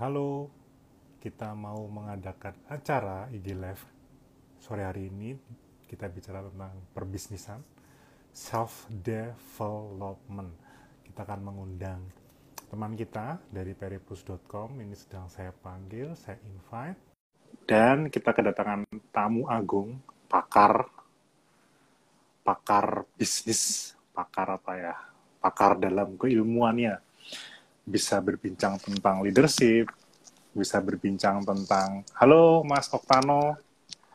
[0.00, 0.48] Halo,
[1.20, 3.84] kita mau mengadakan acara IG Live
[4.56, 5.36] sore hari ini.
[5.84, 7.60] Kita bicara tentang perbisnisan,
[8.32, 10.56] self development.
[11.04, 12.00] Kita akan mengundang
[12.72, 14.80] teman kita dari peripus.com.
[14.80, 16.96] Ini sedang saya panggil, saya invite.
[17.68, 20.00] Dan kita kedatangan tamu agung,
[20.32, 20.88] pakar,
[22.40, 24.96] pakar bisnis, pakar apa ya,
[25.44, 27.09] pakar dalam keilmuannya
[27.90, 29.90] bisa berbincang tentang leadership,
[30.54, 33.58] bisa berbincang tentang halo Mas Oktano.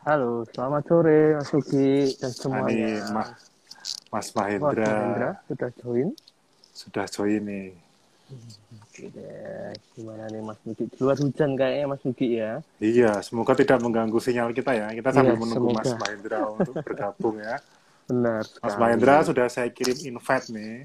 [0.06, 3.12] Halo, selamat sore Mas Ugi dan Nah, ini semuanya.
[3.12, 3.28] Mas,
[4.08, 6.08] Mas Mas Mahendra Mahendra sudah join.
[6.72, 7.68] sudah join nih.
[8.80, 10.58] Oke deh, gimana nih Mas?
[10.64, 12.52] Di luar hujan kayaknya Mas Ugi ya.
[12.80, 14.88] Iya, semoga tidak mengganggu sinyal kita ya.
[14.92, 16.00] Kita sambil Iya, menunggu Mas semoga.
[16.00, 17.56] Mahendra untuk bergabung ya.
[18.08, 18.74] Benar Mas.
[18.78, 20.84] Mahendra sudah saya kirim invite nih.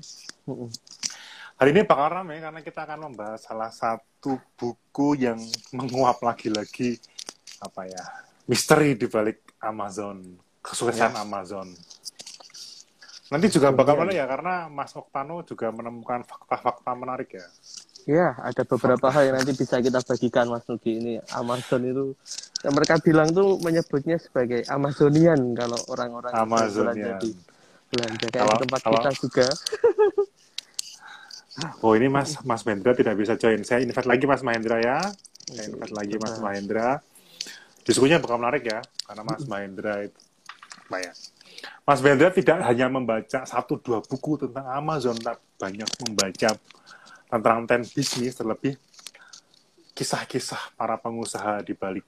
[1.62, 5.38] Hari ini bakal ramai karena kita akan membahas salah satu buku yang
[5.70, 6.98] menguap lagi-lagi
[7.62, 8.02] apa ya
[8.50, 11.70] misteri di balik Amazon kesuksesan Amazon.
[13.30, 17.46] Nanti juga bakal menarik ya karena Mas Oktano juga menemukan fakta-fakta menarik ya.
[18.10, 20.98] Ya, ada beberapa hal yang nanti bisa kita bagikan Mas Nugi.
[20.98, 22.06] Ini Amazon itu
[22.66, 27.22] yang mereka bilang tuh menyebutnya sebagai Amazonian kalau orang-orang Amazonian.
[27.22, 27.30] belanja
[27.94, 29.46] belanja kayak Kalau- tempat kalau- kita juga.
[31.84, 33.60] Oh ini Mas Mas Mahendra tidak bisa join.
[33.68, 35.00] Saya invite lagi Mas Mahendra ya.
[35.52, 36.40] Saya invite lagi Mas.
[36.40, 36.90] Mahendra.
[37.84, 40.20] Diskusinya bakal menarik ya karena Mas Mahendra itu
[41.00, 41.14] ya?
[41.88, 46.50] Mas Mahendra tidak hanya membaca satu dua buku tentang Amazon, tapi banyak membaca
[47.32, 48.76] tentang ten bisnis terlebih
[49.96, 52.06] kisah-kisah para pengusaha di balik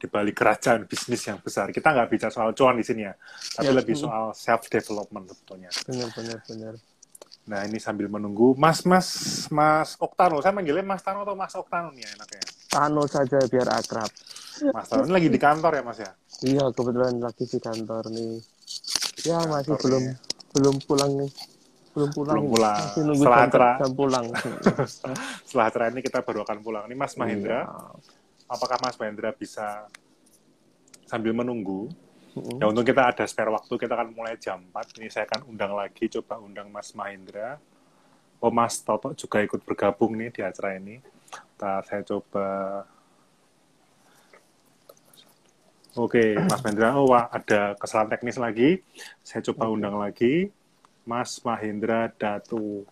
[0.00, 1.68] di balik kerajaan bisnis yang besar.
[1.68, 3.12] Kita nggak bicara soal cuan di sini ya,
[3.52, 3.76] tapi Ya.
[3.76, 5.68] lebih soal self development sebetulnya.
[5.84, 6.74] Benar, benar, benar.
[7.48, 9.08] Nah ini sambil menunggu Mas Mas
[9.48, 12.42] Mas Oktano, saya manggilnya Mas Tano atau Mas Oktano nih ya, enaknya.
[12.68, 14.10] Tano saja biar akrab.
[14.70, 16.12] Mas Tano ini lagi di kantor ya Mas ya.
[16.40, 18.32] Iya, kebetulan lagi di kantor nih.
[19.24, 20.16] Ya, masih Kantor belum nih.
[20.50, 21.30] belum pulang nih.
[21.90, 22.34] Belum pulang.
[22.38, 22.78] Belum pulang.
[22.86, 24.26] Masih nunggu Setelah jam, acara- jam pulang.
[25.48, 26.84] Setelah acara ini kita baru akan pulang.
[26.86, 27.74] Ini Mas Mahendra, Iya.
[28.46, 29.90] apakah Mas Mahendra bisa
[31.04, 31.90] sambil menunggu?
[32.30, 35.02] Ya untung kita ada spare waktu, kita akan mulai jam 4.
[35.02, 37.58] Ini saya akan undang lagi, coba undang Mas Mahendra.
[38.38, 41.02] Oh Mas Toto juga ikut bergabung nih di acara ini.
[41.58, 42.46] Ntar saya coba
[45.98, 46.94] Oke, Mas Mahendra.
[46.94, 48.78] Oh, wah, ada kesalahan teknis lagi.
[49.26, 50.46] Saya coba undang lagi.
[51.02, 52.86] Mas Mahendra Datu.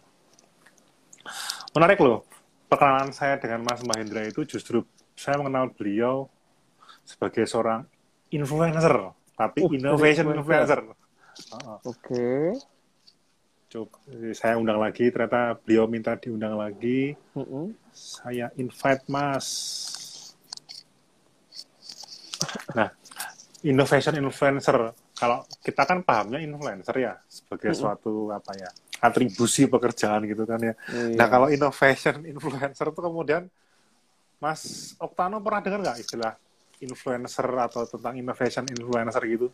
[1.78, 2.26] Menarik loh.
[2.66, 4.82] Perkenalan saya dengan Mas Mahendra itu justru
[5.14, 6.26] saya mengenal beliau
[7.06, 7.86] sebagai seorang
[8.34, 10.82] influencer, tapi Oh, innovation influencer.
[11.86, 12.58] Oke.
[13.70, 13.94] Coba
[14.34, 17.14] saya undang lagi, ternyata beliau minta diundang lagi.
[17.38, 17.70] Mm-mm.
[17.94, 19.46] Saya invite Mas.
[22.74, 22.90] Nah,
[23.62, 24.90] innovation influencer.
[25.14, 27.78] Kalau kita kan pahamnya influencer ya sebagai Mm-mm.
[27.78, 30.74] suatu apa ya atribusi pekerjaan gitu kan ya.
[30.90, 31.14] Iya.
[31.14, 33.46] Nah, kalau innovation influencer itu kemudian
[34.42, 36.34] Mas Oktano pernah dengar nggak istilah
[36.82, 39.48] influencer atau tentang innovation influencer gitu?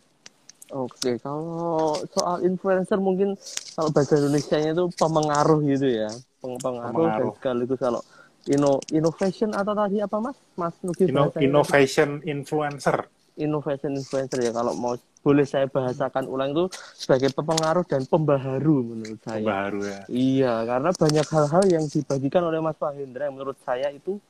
[0.72, 3.36] Oke, kalau soal influencer mungkin
[3.76, 6.10] kalau bahasa Indonesia-nya itu pemengaruh gitu ya.
[6.40, 7.32] Peng- Pengaruh, dan Pemengaruh.
[7.36, 8.00] sekaligus kalau
[8.48, 10.36] inno, innovation atau tadi apa Mas?
[10.56, 13.08] Mas Nugi Inno- innovation influencer.
[13.34, 14.94] innovation influencer ya kalau mau
[15.26, 19.42] boleh saya bahasakan ulang itu sebagai pepengaruh dan pembaharu menurut saya.
[19.42, 20.06] Baru ya.
[20.06, 24.22] Iya, karena banyak hal-hal yang dibagikan oleh Mas Mahendra yang menurut saya itu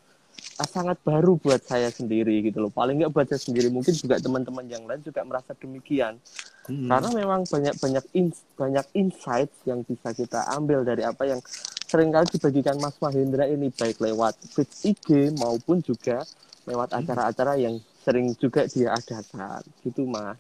[0.63, 2.71] sangat baru buat saya sendiri gitu loh.
[2.71, 6.23] Paling nggak buat saya sendiri, mungkin juga teman-teman yang lain juga merasa demikian.
[6.71, 6.87] Hmm.
[6.87, 11.43] Karena memang banyak banyak ins- banyak insight yang bisa kita ambil dari apa yang
[11.91, 16.23] sering kali dibagikan Mas Mahendra ini baik lewat feed IG maupun juga
[16.65, 20.39] lewat acara-acara yang sering juga dia adakan gitu Mas.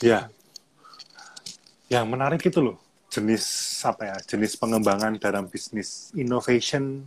[0.00, 0.32] Ya.
[1.90, 2.78] Yang menarik itu loh,
[3.12, 3.44] jenis
[3.82, 4.16] apa ya?
[4.24, 7.04] Jenis pengembangan dalam bisnis innovation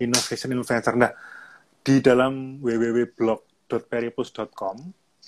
[0.00, 0.96] innovation influencer.
[0.96, 1.12] Nah,
[1.80, 4.76] di dalam www.blog.peripus.com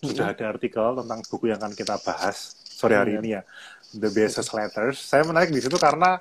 [0.02, 3.22] sudah ada artikel tentang buku yang akan kita bahas sore hari Benar.
[3.22, 3.46] ini ya,
[3.94, 4.98] The Business Letters.
[4.98, 6.18] Saya menarik di situ karena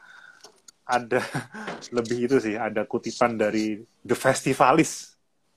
[0.86, 1.26] ada
[1.98, 5.12] lebih itu sih, ada kutipan dari The Festivalis.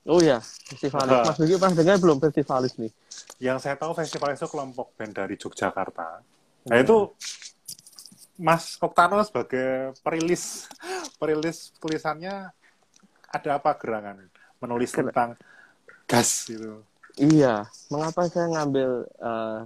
[0.05, 1.09] Oh ya, festivalis.
[1.09, 1.25] Ah.
[1.25, 2.93] Mas Nugi pernah dengar belum festivalis nih?
[3.41, 6.21] Yang saya tahu festival itu kelompok band dari Yogyakarta.
[6.69, 7.09] Nah itu
[8.37, 10.69] Mas Oktano sebagai perilis
[11.21, 12.53] perilis tulisannya
[13.35, 14.17] ada apa gerangan
[14.63, 15.35] menulis Ger- tentang
[16.07, 16.81] gas gitu.
[17.15, 19.59] Iya, mengapa saya ngambil eh,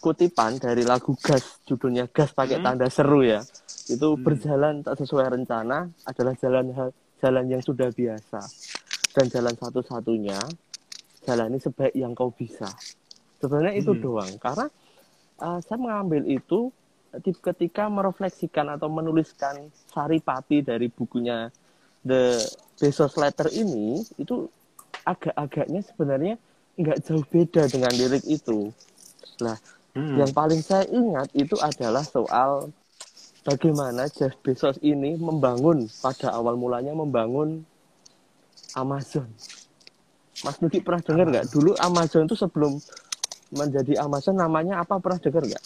[0.00, 2.66] kutipan dari lagu Gas, judulnya Gas pakai Hmm.
[2.76, 3.40] tanda seru ya.
[3.84, 4.24] itu hmm.
[4.24, 6.72] berjalan tak sesuai rencana adalah jalan
[7.20, 8.40] jalan yang sudah biasa
[9.12, 10.40] dan jalan satu-satunya
[11.28, 12.64] jalani sebaik yang kau bisa
[13.44, 14.00] sebenarnya itu hmm.
[14.00, 14.72] doang karena
[15.36, 16.72] uh, saya mengambil itu
[17.44, 21.52] ketika merefleksikan atau menuliskan saripati dari bukunya
[22.04, 22.38] The
[22.78, 24.46] Bezos Letter ini itu
[25.04, 26.34] agak-agaknya sebenarnya
[26.76, 28.68] nggak jauh beda dengan lirik itu.
[29.40, 29.56] Nah,
[29.96, 30.20] hmm.
[30.20, 32.70] yang paling saya ingat itu adalah soal
[33.46, 37.62] bagaimana Jeff Bezos ini membangun pada awal mulanya membangun
[38.74, 39.30] Amazon.
[40.42, 41.46] Mas Nuki pernah dengar nggak?
[41.54, 42.74] Dulu Amazon itu sebelum
[43.54, 45.64] menjadi Amazon namanya apa pernah dengar nggak?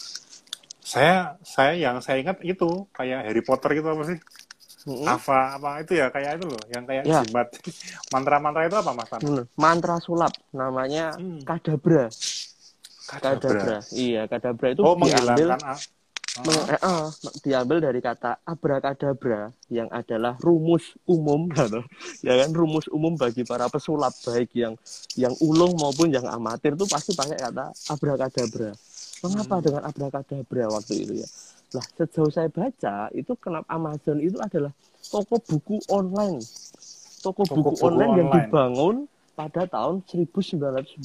[0.85, 4.17] Saya saya yang saya ingat itu kayak Harry Potter gitu apa sih?
[4.87, 5.07] Hmm.
[5.07, 7.21] apa apa itu ya kayak itu loh yang kayak ya.
[7.25, 7.47] jimat
[8.13, 9.43] mantra-mantra itu apa mas hmm.
[9.59, 11.43] mantra sulap namanya hmm.
[11.43, 12.07] kadabra.
[13.09, 15.57] kadabra kadabra iya kadabra itu oh, diambil
[16.45, 17.05] meng, eh, eh,
[17.43, 21.81] diambil dari kata abrakadabra yang adalah rumus umum gitu.
[22.23, 24.73] ya kan rumus umum bagi para pesulap baik yang
[25.17, 28.71] yang ulung maupun yang amatir tuh pasti pakai kata abrakadabra
[29.19, 29.63] mengapa hmm.
[29.65, 31.29] dengan abrakadabra waktu itu ya
[31.69, 34.73] lah sejauh saya baca itu kenapa Amazon itu adalah
[35.05, 36.41] toko buku online.
[37.19, 38.95] Toko, toko buku, buku online, online yang dibangun
[39.37, 40.97] pada tahun 1994.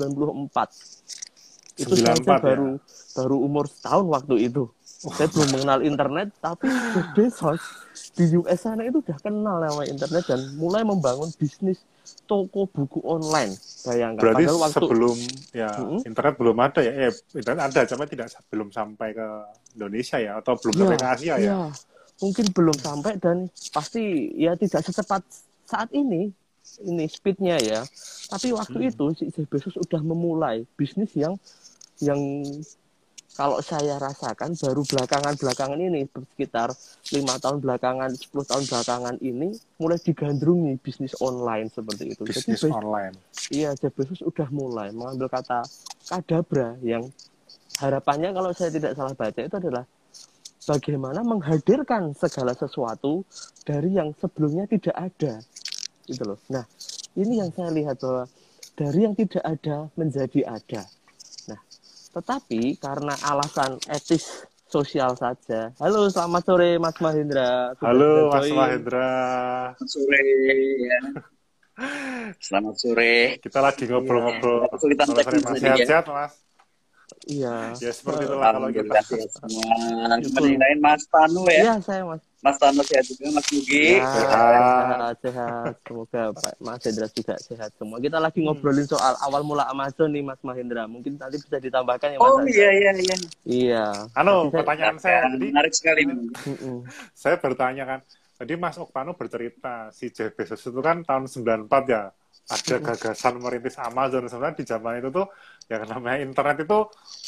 [1.75, 2.39] Itu saya ya?
[2.39, 2.79] baru
[3.15, 4.71] baru umur setahun waktu itu.
[4.85, 6.71] Saya belum mengenal internet, tapi
[7.13, 7.84] Bezos
[8.15, 11.83] di US sana itu udah kenal nama internet dan mulai membangun bisnis
[12.31, 13.59] toko buku online.
[13.85, 14.23] Bayangkan.
[14.23, 15.17] Berarti waktu, sebelum
[15.51, 16.01] ya hmm?
[16.07, 19.29] internet belum ada ya, eh, internet ada, cuma tidak belum sampai ke
[19.75, 21.39] Indonesia ya, atau belum ya, sampai ke Asia ya.
[21.43, 21.57] ya.
[22.23, 25.23] Mungkin belum sampai dan pasti ya tidak secepat
[25.67, 26.31] saat ini
[26.87, 27.83] ini speednya ya.
[28.31, 28.91] Tapi waktu hmm.
[28.95, 31.35] itu si Jeff Bezos sudah memulai bisnis yang
[31.99, 32.19] yang
[33.35, 36.71] kalau saya rasakan baru belakangan-belakangan ini sekitar
[37.11, 42.23] lima tahun belakangan, 10 tahun belakangan ini mulai digandrungi bisnis online seperti itu.
[42.23, 43.15] Bisnis Jadi, online.
[43.51, 45.67] Iya, Jeff Bezos sudah mulai mengambil kata
[46.07, 47.11] kadabra yang
[47.83, 49.85] harapannya kalau saya tidak salah baca itu adalah
[50.71, 53.27] bagaimana menghadirkan segala sesuatu
[53.67, 55.43] dari yang sebelumnya tidak ada.
[56.07, 56.39] Gitu loh.
[56.55, 56.63] Nah,
[57.19, 58.31] ini yang saya lihat bahwa
[58.79, 60.87] dari yang tidak ada menjadi ada
[62.15, 65.75] tetapi karena alasan etis sosial saja.
[65.83, 67.75] Halo, selamat sore Mas Mahendra.
[67.75, 69.13] Sudah Halo Mas Mahendra.
[69.75, 70.23] Selamat sore.
[70.79, 71.01] Ya.
[72.47, 73.15] Selamat sore.
[73.43, 74.71] Kita lagi ngobrol-ngobrol.
[74.71, 76.35] Ya, kita sehat-sehat, Mas.
[77.25, 77.73] Iya.
[77.81, 79.01] Ya seperti itulah kalau kita
[79.33, 79.73] semua.
[80.21, 81.61] Meninain Mas Tanu ya.
[81.65, 82.23] Iya, saya Mas.
[82.45, 83.97] Mas Tanu sehat juga, Mas Nugi.
[83.97, 85.73] Ya, sehat, sehat.
[85.89, 87.97] Semoga Pak Mas Hendra juga sehat semua.
[88.05, 88.47] Kita lagi hmm.
[88.53, 90.85] ngobrolin soal awal mula Amazon nih, Mas Mahendra.
[90.85, 92.29] Mungkin nanti bisa ditambahkan ya, Mas.
[92.29, 93.17] Oh iya, iya, iya.
[93.49, 93.87] Iya.
[94.13, 95.25] Halo, pertanyaan saya.
[95.25, 96.05] Tadi, menarik sekali.
[97.17, 98.01] saya bertanya kan,
[98.37, 102.13] tadi Mas Oktano bercerita, si Jeff Bezos itu kan tahun 94 ya,
[102.45, 105.27] ada gagasan merintis Amazon sebenarnya di zaman itu tuh
[105.69, 106.79] yang namanya internet itu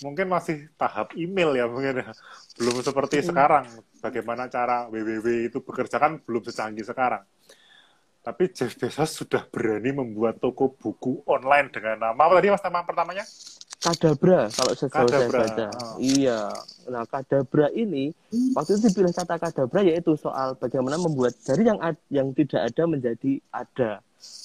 [0.05, 2.13] mungkin masih tahap email ya mungkin ya.
[2.61, 3.65] belum seperti sekarang
[4.05, 7.25] bagaimana cara www itu bekerja kan belum secanggih sekarang
[8.21, 12.83] tapi Jeff Bezos sudah berani membuat toko buku online dengan nama apa tadi mas nama
[12.85, 13.25] pertamanya
[13.77, 15.67] Kadabra kalau sejauh saya baca.
[15.69, 15.97] Oh.
[16.01, 16.49] Iya.
[16.89, 18.11] Nah, Kadabra ini
[18.57, 21.79] waktu itu dipilih kata Kadabra yaitu soal bagaimana membuat dari yang
[22.11, 24.01] yang tidak ada menjadi ada.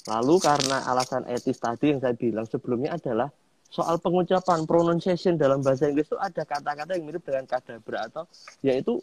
[0.06, 3.32] Lalu karena alasan etis tadi yang saya bilang sebelumnya adalah
[3.72, 8.28] soal pengucapan pronunciation dalam bahasa Inggris itu ada kata-kata yang mirip dengan kadabra atau
[8.60, 9.00] yaitu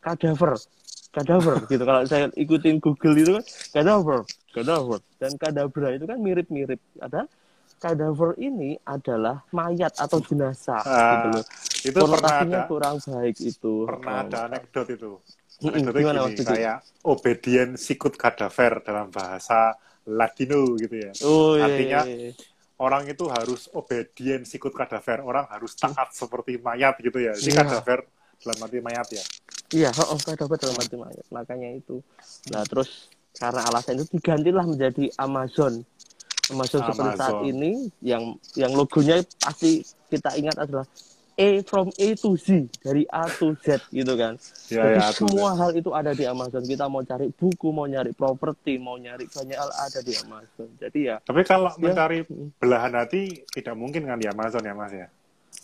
[0.00, 0.56] kadaver
[1.12, 3.44] kadaver gitu kalau saya ikutin Google itu kan
[3.76, 4.20] kadaver
[4.56, 7.28] kadaver dan kadabra itu kan mirip-mirip ada
[7.76, 11.44] kadaver ini adalah mayat atau jenazah ah, gitu loh.
[11.84, 13.84] Itu pernah ada kurang baik itu.
[13.84, 15.20] Pernah ada anekdot itu.
[15.60, 19.76] Anekdotnya Gimana gini, kayak obedient sikut kadaver dalam bahasa
[20.08, 21.12] Latino gitu ya.
[21.24, 22.55] Oh, iya, Artinya iya, iya.
[22.76, 26.16] Orang itu harus obedient sikut kadaver, orang harus taat hmm.
[26.16, 27.32] seperti mayat gitu ya.
[27.32, 27.64] Ini yeah.
[27.64, 27.98] kadaver
[28.40, 29.24] dalam arti mayat ya.
[29.72, 31.26] Iya, oh, oh kadaver dalam arti mayat.
[31.32, 32.04] Makanya itu.
[32.52, 35.84] Nah, terus karena alasan itu digantilah menjadi Amazon.
[36.46, 37.72] Amazon, Amazon seperti saat ini
[38.04, 40.86] yang yang logonya pasti kita ingat adalah
[41.36, 44.40] A from A to Z dari A to Z gitu kan.
[44.72, 46.64] Ya, Jadi ya, semua hal itu ada di Amazon.
[46.64, 50.68] Kita mau cari buku, mau nyari properti, mau nyari banyak hal ada di Amazon.
[50.80, 51.20] Jadi ya.
[51.20, 52.24] Tapi kalau ya, mencari
[52.56, 55.08] belahan hati tidak mungkin kan di Amazon ya Mas ya.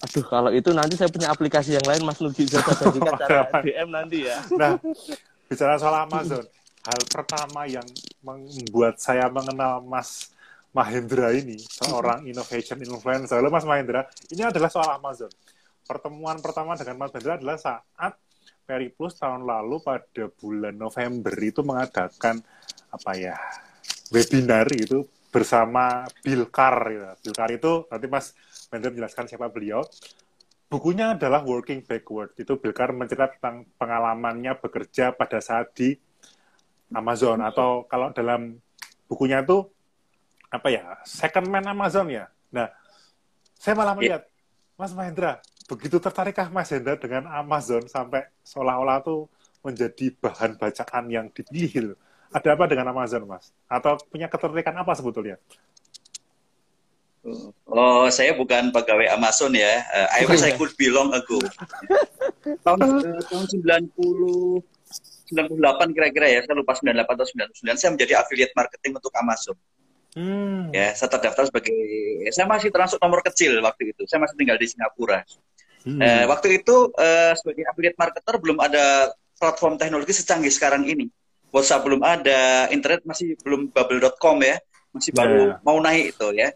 [0.04, 3.88] Aduh, kalau itu nanti saya punya aplikasi yang lain Mas Nugi bisa jadikan cara DM
[3.88, 4.44] nanti ya.
[4.52, 4.76] Nah,
[5.48, 6.44] bicara soal Amazon,
[6.84, 7.86] hal pertama yang
[8.20, 10.34] membuat saya mengenal Mas
[10.72, 13.40] Mahendra ini, seorang innovation influencer.
[13.40, 15.32] Halo Mas Mahendra, ini adalah soal Amazon
[15.86, 18.14] pertemuan pertama dengan Mas Hendra adalah saat
[18.62, 22.38] Periplus tahun lalu pada bulan November itu mengadakan
[22.94, 23.34] apa ya
[24.14, 25.02] webinar itu
[25.34, 26.76] bersama Bilkar.
[26.92, 27.10] Ya.
[27.18, 28.36] Bilkar itu nanti Mas
[28.70, 29.82] Mendel menjelaskan siapa beliau.
[30.70, 32.32] Bukunya adalah Working Backward.
[32.38, 35.98] Itu Bilkar mencerita tentang pengalamannya bekerja pada saat di
[36.92, 38.56] Amazon atau kalau dalam
[39.08, 39.64] bukunya itu
[40.52, 42.28] apa ya second man Amazon ya.
[42.52, 42.68] Nah,
[43.56, 44.28] saya malah melihat
[44.76, 45.40] Mas Mahendra
[45.72, 49.32] begitu tertarikkah Mas Hendra dengan Amazon sampai seolah-olah tuh
[49.64, 51.96] menjadi bahan bacaan yang dipilih?
[52.28, 53.48] Ada apa dengan Amazon, Mas?
[53.64, 55.40] Atau punya ketertarikan apa sebetulnya?
[57.64, 59.80] Oh, saya bukan pegawai Amazon ya.
[59.94, 61.40] Uh, I wish I could belong ago.
[62.66, 64.60] tahun uh, tahun 90
[65.32, 67.26] 98 kira-kira ya, saya lupa 98 atau
[67.64, 69.56] 99, saya menjadi affiliate marketing untuk Amazon.
[70.12, 70.68] Hmm.
[70.76, 71.72] Ya, saya terdaftar sebagai,
[72.36, 74.04] saya masih termasuk nomor kecil waktu itu.
[74.04, 75.24] Saya masih tinggal di Singapura.
[75.82, 75.98] Hmm.
[75.98, 81.08] Eh, waktu itu eh, sebagai affiliate marketer belum ada platform teknologi secanggih sekarang ini.
[81.52, 84.56] WhatsApp belum ada, internet masih belum bubble.com ya,
[84.88, 85.60] masih baru yeah.
[85.60, 86.48] mau naik itu ya.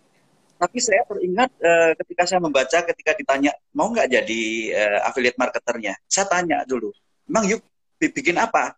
[0.57, 6.01] Tapi saya teringat uh, ketika saya membaca, ketika ditanya mau nggak jadi uh, affiliate marketernya,
[6.09, 6.89] saya tanya dulu,
[7.29, 7.61] emang yuk
[8.01, 8.73] bikin apa?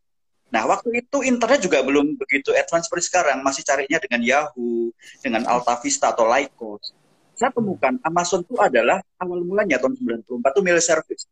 [0.49, 4.89] Nah, waktu itu internet juga belum begitu advance seperti sekarang, masih carinya dengan Yahoo,
[5.21, 6.97] dengan Alta Vista atau Lycos.
[7.37, 11.23] Saya temukan Amazon itu adalah awal mulanya tahun 94 itu mail service.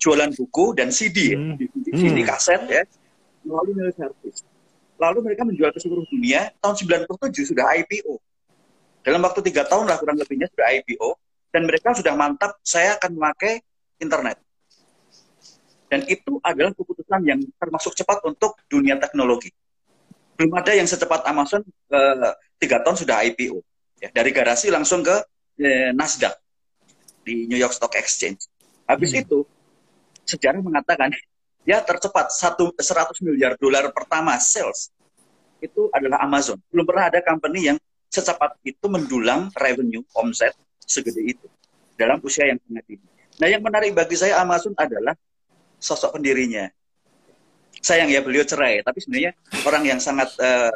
[0.00, 1.60] Jualan buku dan CD, hmm.
[1.92, 2.24] CD, hmm.
[2.24, 2.82] kaset ya,
[3.44, 4.46] melalui mail service.
[4.96, 6.54] Lalu mereka menjual ke seluruh dunia.
[6.62, 8.16] Tahun 97 sudah IPO.
[9.00, 11.08] Dalam waktu tiga tahun lah kurang lebihnya sudah IPO.
[11.50, 13.58] Dan mereka sudah mantap, saya akan memakai
[13.98, 14.38] internet.
[15.90, 19.50] Dan itu adalah keputusan yang termasuk cepat untuk dunia teknologi.
[20.38, 22.32] Belum ada yang secepat Amazon eh,
[22.62, 23.58] tiga tahun sudah IPO.
[23.98, 25.16] Ya, dari garasi langsung ke
[25.58, 26.32] eh, Nasdaq
[27.26, 28.46] di New York Stock Exchange.
[28.86, 29.22] Habis hmm.
[29.26, 29.38] itu
[30.24, 31.10] sejarah mengatakan
[31.66, 34.94] ya tercepat satu 100 miliar dolar pertama sales
[35.60, 36.56] itu adalah Amazon.
[36.72, 37.78] Belum pernah ada company yang
[38.08, 41.46] secepat itu mendulang revenue omset segede itu
[41.94, 43.06] dalam usia yang sangat tinggi.
[43.38, 45.14] Nah, yang menarik bagi saya Amazon adalah
[45.80, 46.68] sosok pendirinya.
[47.80, 49.32] Sayang ya beliau cerai, tapi sebenarnya
[49.64, 50.70] orang yang sangat uh,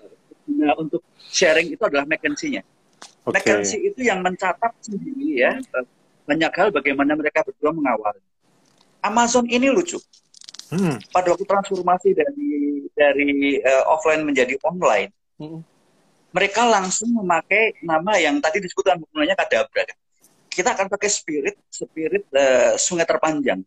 [0.80, 2.64] untuk sharing itu adalah McKinsey-nya.
[3.28, 3.32] Okay.
[3.36, 5.60] McKinsey itu yang mencatat sendiri ya
[6.24, 8.16] banyak hal bagaimana mereka berdua mengawal.
[9.04, 10.00] Amazon ini lucu.
[10.72, 10.96] Hmm.
[11.12, 12.52] Pada waktu transformasi dari
[12.96, 15.60] dari uh, offline menjadi online, hmm.
[16.32, 19.84] mereka langsung memakai nama yang tadi disebutkan namanya kadabra.
[20.48, 23.60] Kita akan pakai spirit spirit uh, sungai terpanjang.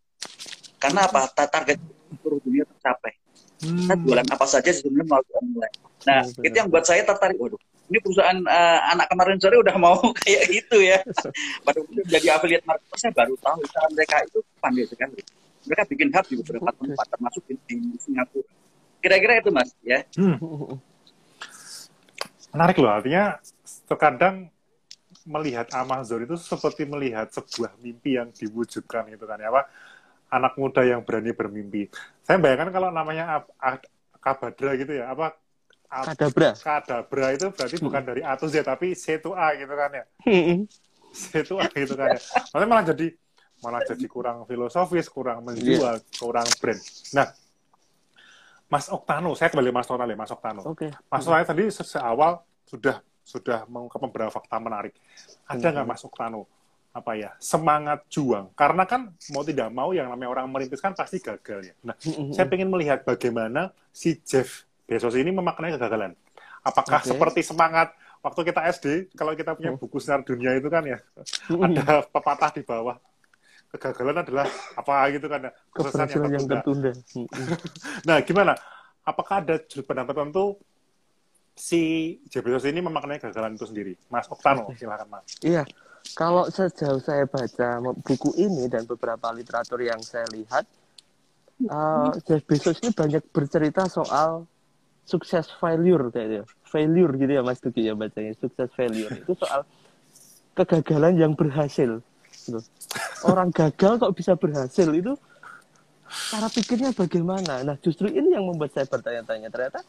[0.77, 1.27] Karena apa?
[1.33, 1.77] Target
[2.21, 3.13] seluruh dunia tercapai.
[3.57, 3.83] Hmm.
[3.83, 5.75] Kita jualan apa saja sebenarnya melalui online.
[6.05, 7.37] Nah, hmm, itu yang buat saya tertarik.
[7.41, 7.57] Waduh,
[7.89, 11.01] ini perusahaan uh, anak kemarin sore udah mau kayak gitu ya.
[11.65, 15.19] Pada waktu menjadi affiliate marketer, saya baru tahu cara mereka itu pandai sekali
[15.67, 18.49] mereka bikin hub di beberapa tempat termasuk di, di Singapura
[19.03, 20.37] kira-kira itu mas ya hmm.
[22.55, 23.37] menarik loh artinya
[23.85, 24.49] terkadang
[25.27, 29.67] melihat Amazon itu seperti melihat sebuah mimpi yang diwujudkan gitu kan ya apa
[30.27, 31.91] anak muda yang berani bermimpi
[32.23, 33.43] saya bayangkan kalau namanya
[34.17, 35.35] Kabadra gitu ya apa
[35.87, 36.51] Kadabra.
[36.51, 40.03] Kadabra itu berarti bukan dari A to Z tapi C to A gitu kan ya.
[41.15, 42.19] C to A gitu kan ya.
[42.19, 43.07] Maksudnya malah jadi
[43.63, 46.19] malah jadi kurang filosofis, kurang menjual, yeah.
[46.19, 46.81] kurang brand.
[47.15, 47.27] Nah,
[48.67, 50.61] Mas Oktano, saya kembali Mas Oktano, Mas Oktano.
[50.75, 50.91] Okay.
[51.07, 54.93] Mas Oktano tadi seawal sudah sudah mengungkap beberapa fakta menarik.
[55.47, 56.45] Ada nggak Mas Oktano
[56.97, 58.49] apa ya semangat juang?
[58.57, 61.75] Karena kan mau tidak mau yang namanya orang merintis kan pasti gagal ya.
[61.85, 61.95] Nah,
[62.33, 66.17] saya ingin melihat bagaimana si Jeff Bezos ini memaknai kegagalan.
[66.65, 67.13] Apakah okay.
[67.13, 67.93] seperti semangat
[68.25, 70.97] waktu kita SD, kalau kita punya buku sinar dunia itu kan ya,
[71.53, 72.97] ada pepatah di bawah
[73.67, 74.47] kegagalan adalah
[74.79, 76.91] apa gitu kan ya, keberhasilan yang tertunda.
[78.07, 78.55] nah, gimana?
[79.03, 80.59] Apakah ada sudut pandang tertentu
[81.55, 83.93] si Jebesos ini memaknai kegagalan itu sendiri?
[84.07, 85.39] Mas Oktano, silakan Mas.
[85.43, 85.63] Iya,
[86.13, 90.63] kalau sejauh saya baca buku ini dan beberapa literatur yang saya lihat,
[91.67, 94.45] uh, Jeff Bezos ini banyak bercerita soal
[95.07, 99.11] sukses failure kayaknya, failure gitu ya Mas Duki ya bacanya, sukses failure.
[99.17, 99.65] Itu soal
[100.53, 102.01] kegagalan yang berhasil.
[102.29, 102.59] Gitu.
[103.27, 104.87] Orang gagal kok bisa berhasil?
[104.93, 105.15] Itu
[106.07, 107.63] cara pikirnya bagaimana?
[107.63, 109.51] Nah justru ini yang membuat saya bertanya-tanya.
[109.51, 109.79] Ternyata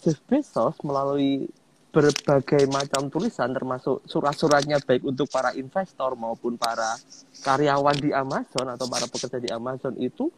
[0.00, 1.46] Jeff Bezos melalui
[1.90, 6.94] berbagai macam tulisan termasuk surat-suratnya baik untuk para investor maupun para
[7.42, 10.30] karyawan di Amazon atau para pekerja di Amazon itu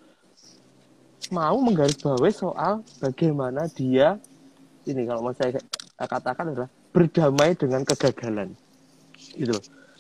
[1.29, 4.17] mau menggarisbawahi soal bagaimana dia
[4.89, 5.61] ini kalau mau saya
[6.01, 8.51] katakan adalah berdamai dengan kegagalan.
[9.37, 9.55] Gitu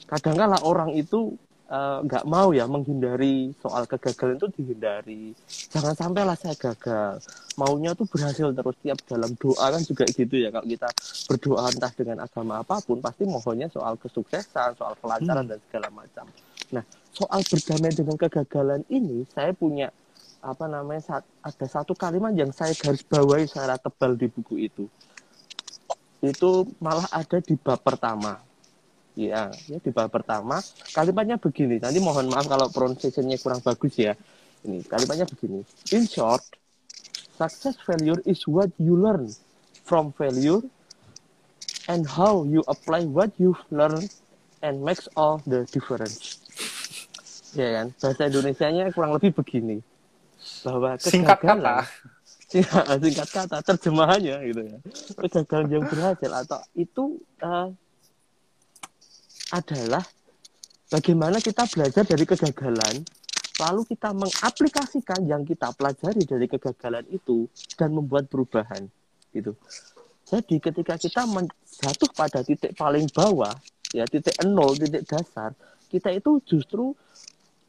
[0.08, 1.36] kadang kala orang itu
[1.72, 5.32] nggak uh, mau ya menghindari soal kegagalan itu dihindari.
[5.72, 7.24] Jangan sampailah saya gagal.
[7.56, 10.52] Maunya tuh berhasil terus tiap dalam doa kan juga gitu ya.
[10.52, 10.88] Kalau kita
[11.32, 15.52] berdoa entah dengan agama apa pun pasti mohonnya soal kesuksesan soal kelancaran hmm.
[15.56, 16.28] dan segala macam.
[16.76, 19.88] Nah soal berdamai dengan kegagalan ini saya punya
[20.44, 24.84] apa namanya ada satu kalimat yang saya garis bawahi secara tebal di buku itu.
[26.20, 28.51] Itu malah ada di bab pertama
[29.16, 30.60] ya, ya di bab pertama.
[30.92, 34.12] Kalimatnya begini nanti mohon maaf kalau pronunciationnya kurang bagus ya.
[34.62, 35.66] Ini kalimatnya begini.
[35.92, 36.42] In short
[37.36, 39.32] success failure is what you learn
[39.82, 40.62] from failure
[41.90, 44.06] and how you apply what you've learned
[44.62, 46.38] and makes all the difference.
[47.52, 47.86] Ya kan?
[47.98, 49.82] Bahasa Indonesia-nya kurang lebih begini.
[50.64, 51.76] Bahwa singkat kata.
[52.52, 54.76] Ya, singkat kata terjemahannya gitu ya.
[55.24, 57.72] Kegagalan yang berhasil atau itu uh,
[59.52, 60.02] adalah
[60.88, 63.04] bagaimana kita belajar dari kegagalan
[63.60, 68.88] lalu kita mengaplikasikan yang kita pelajari dari kegagalan itu dan membuat perubahan
[69.36, 69.52] gitu
[70.24, 71.22] jadi ketika kita
[71.84, 73.52] jatuh pada titik paling bawah
[73.92, 75.52] ya titik nol titik dasar
[75.92, 76.96] kita itu justru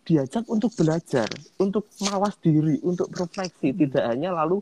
[0.03, 1.27] diajak untuk belajar,
[1.59, 3.77] untuk mawas diri, untuk refleksi, hmm.
[3.87, 4.59] tidak hanya lalu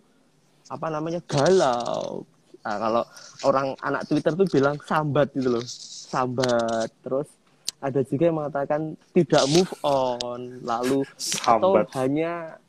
[0.70, 2.24] apa namanya galau.
[2.62, 3.04] Nah, kalau
[3.50, 5.66] orang anak Twitter tuh bilang sambat gitu loh,
[6.12, 6.92] sambat.
[7.00, 7.32] Terus
[7.80, 11.88] ada juga yang mengatakan tidak move on, lalu sambat.
[11.88, 12.60] atau hanya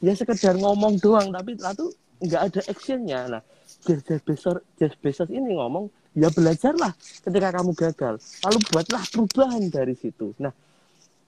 [0.00, 1.92] ya sekedar ngomong doang, tapi lalu
[2.24, 3.20] nggak ada actionnya.
[3.28, 3.42] Nah,
[3.84, 9.94] Jeff Bezos, Jeff Bezos ini ngomong, ya belajarlah ketika kamu gagal, lalu buatlah perubahan dari
[9.94, 10.32] situ.
[10.42, 10.50] Nah,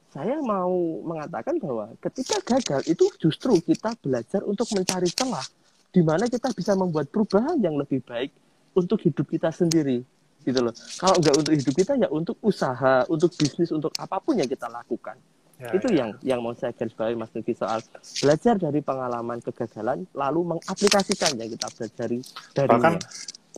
[0.08, 0.72] saya mau
[1.04, 5.44] mengatakan bahwa ketika gagal itu justru kita belajar untuk mencari celah
[5.92, 8.32] di mana kita bisa membuat perubahan yang lebih baik
[8.74, 10.02] untuk hidup kita sendiri
[10.48, 10.74] gitu loh.
[10.74, 14.66] Kalau nggak untuk hidup kita ya untuk usaha, untuk bisnis, untuk apa pun yang kita
[14.72, 15.20] lakukan.
[15.58, 16.06] Ya, itu ya.
[16.06, 17.82] yang yang mau saya garis bawahi Mas Nugi soal
[18.22, 22.18] belajar dari pengalaman kegagalan lalu mengaplikasikan yang kita pelajari
[22.54, 22.94] dari bahkan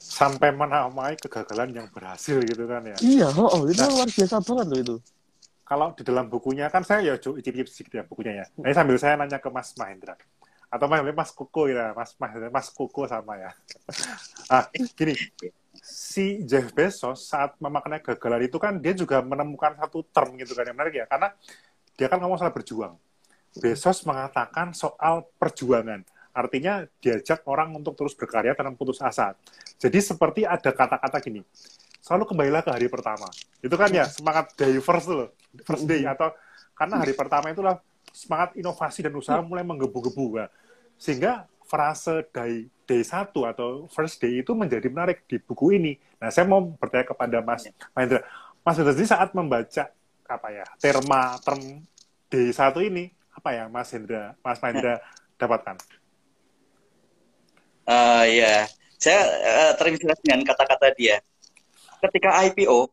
[0.00, 2.96] sampai menamai kegagalan yang berhasil gitu kan ya.
[3.04, 4.96] Iya, oh, oh itu nah, luar biasa banget loh itu
[5.70, 8.44] kalau di dalam bukunya kan saya ya icip-icip sedikit ya bukunya ya.
[8.58, 10.18] Nah, sambil saya nanya ke Mas Mahendra
[10.66, 13.50] atau Mas Mas Kuku ya, Mas Mahendra, Mas Kuku sama ya.
[14.54, 14.66] ah,
[14.98, 15.14] gini,
[15.90, 20.62] si Jeff Bezos saat memaknai kegagalan itu kan dia juga menemukan satu term gitu kan
[20.70, 21.34] yang menarik ya, karena
[21.98, 22.94] dia kan ngomong soal berjuang.
[23.58, 26.06] Bezos mengatakan soal perjuangan.
[26.30, 29.34] Artinya diajak orang untuk terus berkarya tanpa putus asa.
[29.82, 31.42] Jadi seperti ada kata-kata gini,
[31.98, 33.26] selalu kembalilah ke hari pertama.
[33.58, 35.34] Itu kan ya semangat day first loh,
[35.66, 36.30] first day atau
[36.78, 37.82] karena hari pertama itulah
[38.14, 40.38] semangat inovasi dan usaha mulai menggebu-gebu.
[40.38, 40.46] Ya.
[40.94, 45.94] Sehingga frase day day satu atau first day itu menjadi menarik di buku ini.
[46.18, 48.26] Nah, saya mau bertanya kepada Mas Mahendra.
[48.66, 49.84] Mas Mahendra sendiri saat membaca
[50.26, 51.86] apa ya terma term
[52.26, 54.98] day satu ini apa ya Mas Hendra, Mas Mahendra
[55.40, 55.78] dapatkan?
[57.86, 58.66] Uh, ya,
[58.98, 61.22] saya uh, terinspirasi dengan kata-kata dia
[62.00, 62.90] ketika IPO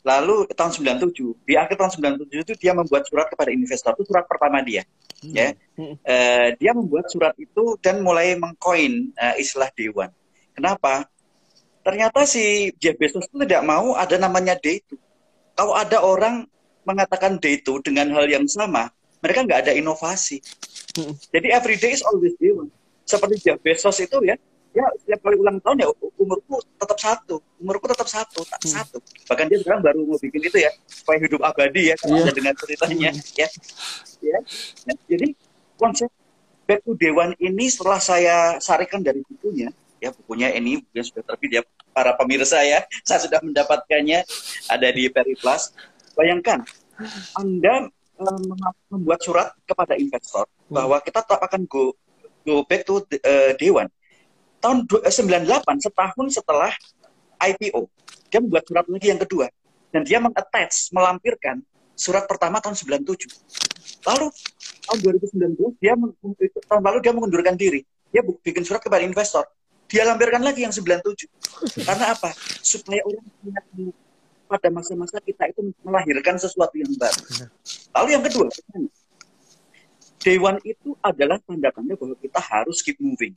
[0.00, 1.92] lalu tahun 97 di akhir tahun
[2.24, 4.82] 97 itu dia membuat surat kepada investor itu surat pertama dia
[5.20, 5.34] hmm.
[5.36, 5.48] ya.
[5.76, 10.08] Uh, dia membuat surat itu dan mulai mengkoin uh, istilah dewan
[10.56, 11.08] kenapa?
[11.80, 15.00] Ternyata si Jeff Bezos itu tidak mau ada namanya day itu
[15.56, 16.44] kalau ada orang
[16.84, 20.40] mengatakan day itu dengan hal yang sama mereka nggak ada inovasi.
[20.96, 21.14] Hmm.
[21.30, 22.72] jadi every day is always day one.
[23.04, 24.36] Seperti Jeff Bezos itu ya
[24.70, 28.70] ya setiap kali ulang tahun ya umurku tetap satu umurku tetap satu tak hmm.
[28.70, 32.34] satu bahkan dia sekarang baru mau bikin itu ya supaya hidup abadi ya kalau yeah.
[32.34, 33.34] dengan ceritanya hmm.
[33.34, 33.48] ya
[34.22, 34.38] ya
[34.86, 35.26] nah, jadi
[35.74, 36.10] konsep
[36.70, 41.50] back to dewan ini setelah saya sarikan dari bukunya ya bukunya ini yang sudah terbit
[41.58, 44.22] ya para pemirsa ya saya sudah mendapatkannya
[44.70, 45.74] ada di Periplus
[46.14, 46.62] bayangkan
[47.34, 47.90] anda
[48.86, 50.78] membuat surat kepada investor hmm.
[50.78, 51.90] bahwa kita tetap akan go
[52.46, 53.90] go back to uh, dewan
[54.60, 56.72] tahun 98 eh, setahun setelah
[57.40, 57.88] IPO
[58.30, 59.46] dia membuat surat lagi yang kedua.
[59.90, 61.66] Dan dia mengattach melampirkan
[61.98, 63.26] surat pertama tahun 97
[64.06, 64.32] lalu
[64.86, 64.98] tahun
[65.34, 65.92] 2019 dia
[66.70, 67.82] tahun lalu dia mengundurkan diri.
[68.14, 69.44] Dia bikin surat kepada investor.
[69.90, 71.26] Dia lampirkan lagi yang 97
[71.82, 72.30] karena apa?
[72.62, 73.64] Supaya orang ingat
[74.46, 77.22] pada masa-masa kita itu melahirkan sesuatu yang baru.
[77.98, 78.46] Lalu yang kedua
[80.20, 83.34] Dewan itu adalah tanda-tanda bahwa kita harus keep moving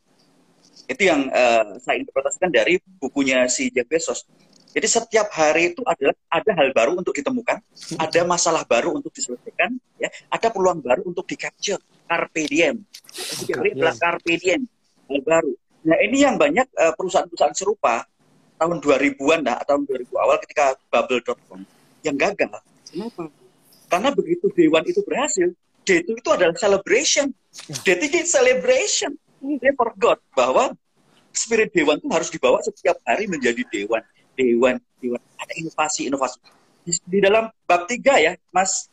[0.88, 4.28] itu yang uh, saya interpretasikan dari bukunya si Jeff Bezos.
[4.74, 7.62] Jadi setiap hari itu adalah ada hal baru untuk ditemukan,
[8.02, 11.78] ada masalah baru untuk diselesaikan, ya, ada peluang baru untuk di capture,
[12.10, 12.82] carpe diem.
[13.14, 14.66] Setiap hari adalah carpe diem,
[15.14, 15.54] hal baru.
[15.86, 18.02] Nah ini yang banyak uh, perusahaan-perusahaan serupa
[18.58, 21.62] tahun 2000-an, nah, tahun 2000 awal ketika bubble.com
[22.02, 22.50] yang gagal.
[22.90, 23.30] Kenapa?
[23.94, 27.30] Karena begitu Dewan itu berhasil, D2 itu adalah celebration.
[27.86, 27.94] Ya.
[27.94, 29.12] D3 celebration.
[29.44, 30.72] Dia forgot bahwa
[31.36, 34.00] spirit Dewan itu harus dibawa setiap hari menjadi Dewan.
[34.34, 35.22] Dewan, Dewan.
[35.36, 36.40] Ada inovasi, inovasi.
[36.84, 38.88] Di, di dalam bab tiga ya, Mas,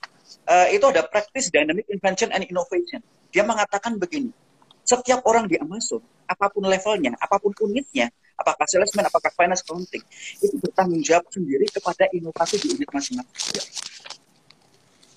[0.50, 2.98] uh, itu ada practice dynamic invention and innovation.
[3.30, 4.34] Dia mengatakan begini,
[4.82, 10.02] setiap orang di Amazon, apa pun levelnya, apa pun unitnya, apakah salesman, apakah finance accounting,
[10.42, 13.64] itu bertanggung jawab sendiri kepada inovasi di unit masing-masing.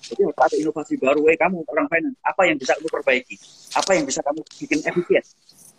[0.04, 3.36] Jadi harus ada inovasi baru, eh kamu orang finance, apa yang bisa kamu perbaiki?
[3.72, 5.24] Apa yang bisa kamu bikin efisien?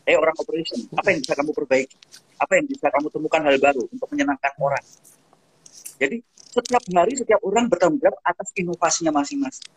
[0.05, 1.95] Eh orang operation, apa yang bisa kamu perbaiki?
[2.41, 4.83] Apa yang bisa kamu temukan hal baru untuk menyenangkan orang?
[6.01, 6.17] Jadi
[6.55, 9.67] setiap hari setiap orang bertanggung jawab atas inovasinya masing-masing.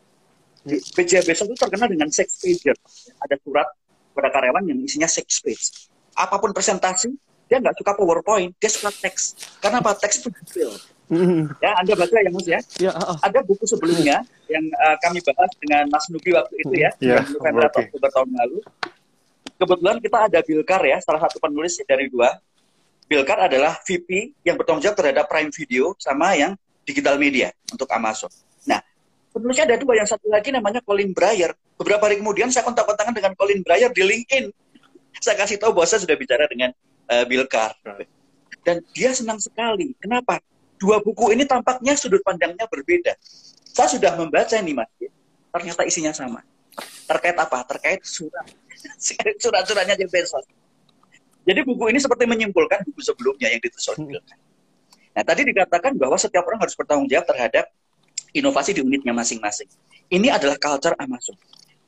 [0.68, 2.76] BJ besok itu terkenal dengan six pager.
[3.24, 3.68] Ada surat
[4.12, 5.90] kepada karyawan yang isinya six page.
[6.18, 7.14] Apa pun presentasi,
[7.46, 9.38] dia nggak suka PowerPoint, dia suka teks.
[9.62, 9.94] Karena apa?
[9.96, 10.74] Teks itu detail.
[11.64, 12.60] Ya, Anda baca ya Mas ya.
[12.76, 16.90] Ya, uh, Ada buku sebelumnya yang uh, kami bahas dengan Mas Nugi waktu itu ya,
[17.00, 17.86] Ya, bulan November atau oke.
[17.88, 18.58] Oktober tahun lalu.
[19.58, 22.36] Kebetulan kita ada Bilkar ya, salah satu penulis dari dua.
[23.08, 26.52] Bilkar adalah VP yang bertanggung jawab terhadap Prime Video sama yang
[26.84, 28.28] digital media untuk Amazon.
[28.68, 28.84] Nah,
[29.32, 31.56] penulisnya ada dua, yang satu lagi namanya Colin Breyer.
[31.80, 34.52] Beberapa hari kemudian saya kontak-kontakan dengan Colin Breyer di LinkedIn.
[35.24, 36.70] Saya kasih tahu bahwa saya sudah bicara dengan
[37.08, 37.74] uh, Bilkar.
[38.60, 39.96] Dan dia senang sekali.
[39.96, 40.38] Kenapa?
[40.78, 43.18] Dua buku ini tampaknya sudut pandangnya berbeda.
[43.66, 44.90] Saya sudah membaca nih, Mas.
[45.50, 46.40] Ternyata isinya sama.
[47.10, 47.66] Terkait apa?
[47.66, 48.46] Terkait surat.
[49.42, 50.46] Surat-suratnya Jeff Bezos.
[51.42, 53.90] Jadi buku ini seperti menyimpulkan buku sebelumnya yang ditulis.
[55.18, 57.66] Nah, tadi dikatakan bahwa setiap orang harus bertanggung jawab terhadap
[58.36, 59.66] inovasi di unitnya masing-masing.
[60.12, 61.34] Ini adalah culture Amazon.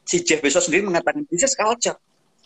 [0.03, 1.95] Si Jeff Bezos sendiri mengatakan, this is culture.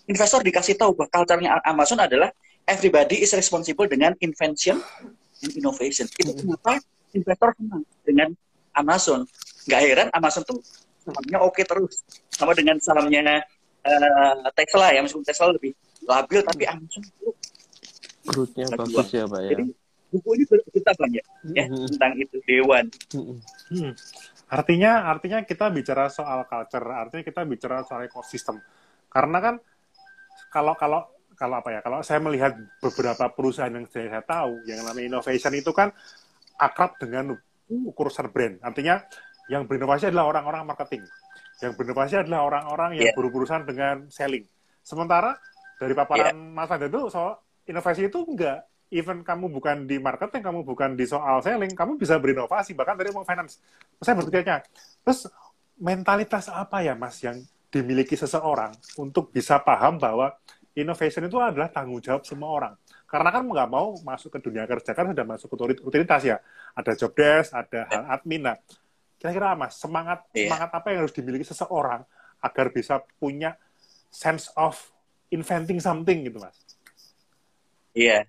[0.05, 2.29] Investor dikasih tahu bahwa culture-nya Amazon adalah
[2.69, 4.83] everybody is responsible dengan invention
[5.43, 6.07] and innovation.
[6.15, 6.79] Itu kenapa
[7.11, 8.29] investor senang dengan
[8.75, 9.27] Amazon.
[9.67, 10.59] Nggak heran Amazon tuh
[11.03, 12.05] sahamnya oke terus.
[12.31, 13.43] Sama dengan sahamnya
[13.85, 15.73] eh, Tesla ya, meskipun Tesla lebih
[16.05, 17.29] labil, tapi Amazon itu
[18.25, 19.51] Growth-nya bagus ya, Pak ya.
[19.53, 19.65] jadi
[20.09, 21.87] buku ini bercerita banyak ya Mhm.
[21.93, 22.85] tentang itu Dewan.
[23.13, 23.37] Mm-mm.
[23.69, 23.93] Hmm.
[24.49, 28.63] Artinya, artinya kita bicara soal culture, artinya kita bicara soal ekosistem.
[29.13, 29.55] Karena kan
[30.49, 31.81] kalau kalau kalau apa ya?
[31.83, 35.91] Kalau saya melihat beberapa perusahaan yang saya, tahu, yang namanya innovation itu kan
[36.59, 37.35] akrab dengan
[37.71, 38.63] urusan brand.
[38.63, 39.03] Artinya
[39.51, 41.05] yang berinovasi adalah orang-orang marketing.
[41.61, 43.17] Yang berinovasi adalah orang-orang yang Yeah.
[43.17, 44.47] berurusan dengan selling.
[44.81, 45.37] Sementara
[45.81, 48.67] dari paparan Mas Anda itu soal inovasi itu enggak.
[48.95, 52.79] Even kamu bukan di marketing, kamu bukan di soal selling, kamu bisa berinovasi.
[52.79, 53.59] Bahkan dari mau finance.
[53.99, 54.63] Saya berpikirnya,
[55.03, 55.27] terus
[55.75, 57.43] mentalitas apa ya Mas yang
[57.75, 58.71] dimiliki seseorang
[59.03, 60.31] untuk bisa paham bahwa
[60.75, 62.75] innovation itu adalah tanggung jawab semua orang.
[63.07, 66.37] Karena kan nggak mau masuk ke dunia kerja kan sudah masuk ke rutin- rutinitas ya.
[66.75, 68.43] Ada job desk, ada hal admin.
[68.51, 68.57] Nah,
[69.17, 70.51] kira-kira Mas semangat Iya.
[70.51, 72.03] semangat apa yang harus dimiliki seseorang
[72.43, 73.55] agar bisa punya
[74.11, 74.75] sense of
[75.31, 76.59] inventing something gitu Mas?
[77.95, 78.27] Iya,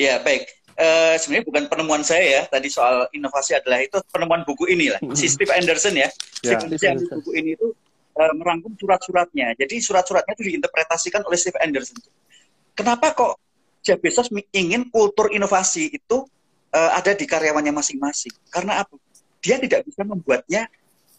[0.00, 0.48] iya baik.
[0.74, 4.98] Eh, sebenarnya bukan penemuan saya ya tadi soal inovasi adalah itu penemuan buku ini lah
[5.14, 6.08] si Steve Anderson ya.
[6.42, 6.58] Ya.
[6.58, 7.70] Steve Anderson buku ini itu
[8.14, 9.58] eh, merangkum surat-suratnya.
[9.58, 11.98] Jadi surat-suratnya itu diinterpretasikan oleh Steve Anderson.
[12.74, 13.38] Kenapa kok
[13.84, 16.26] Jeff Bezos ingin kultur inovasi itu
[16.74, 18.34] eh, ada di karyawannya masing-masing?
[18.50, 18.96] Karena apa?
[19.44, 20.70] Dia tidak bisa membuatnya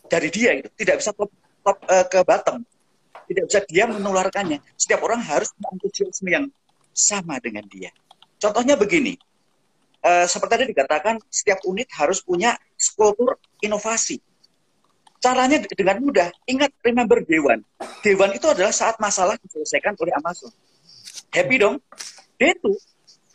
[0.10, 1.30] dari dia itu, tidak bisa top,
[1.62, 2.60] top eh, ke bottom,
[3.30, 4.60] tidak bisa dia menularkannya.
[4.78, 6.46] Setiap orang harus antusiasme yang
[6.96, 7.92] sama dengan dia.
[8.40, 9.18] Contohnya begini,
[10.06, 12.56] eh, seperti tadi dikatakan setiap unit harus punya
[12.96, 14.22] kultur inovasi.
[15.26, 16.30] Caranya de- dengan mudah.
[16.46, 17.66] Ingat, remember Dewan.
[18.06, 20.54] Dewan itu adalah saat masalah diselesaikan oleh Amazon.
[21.34, 21.82] Happy dong.
[22.38, 22.78] D2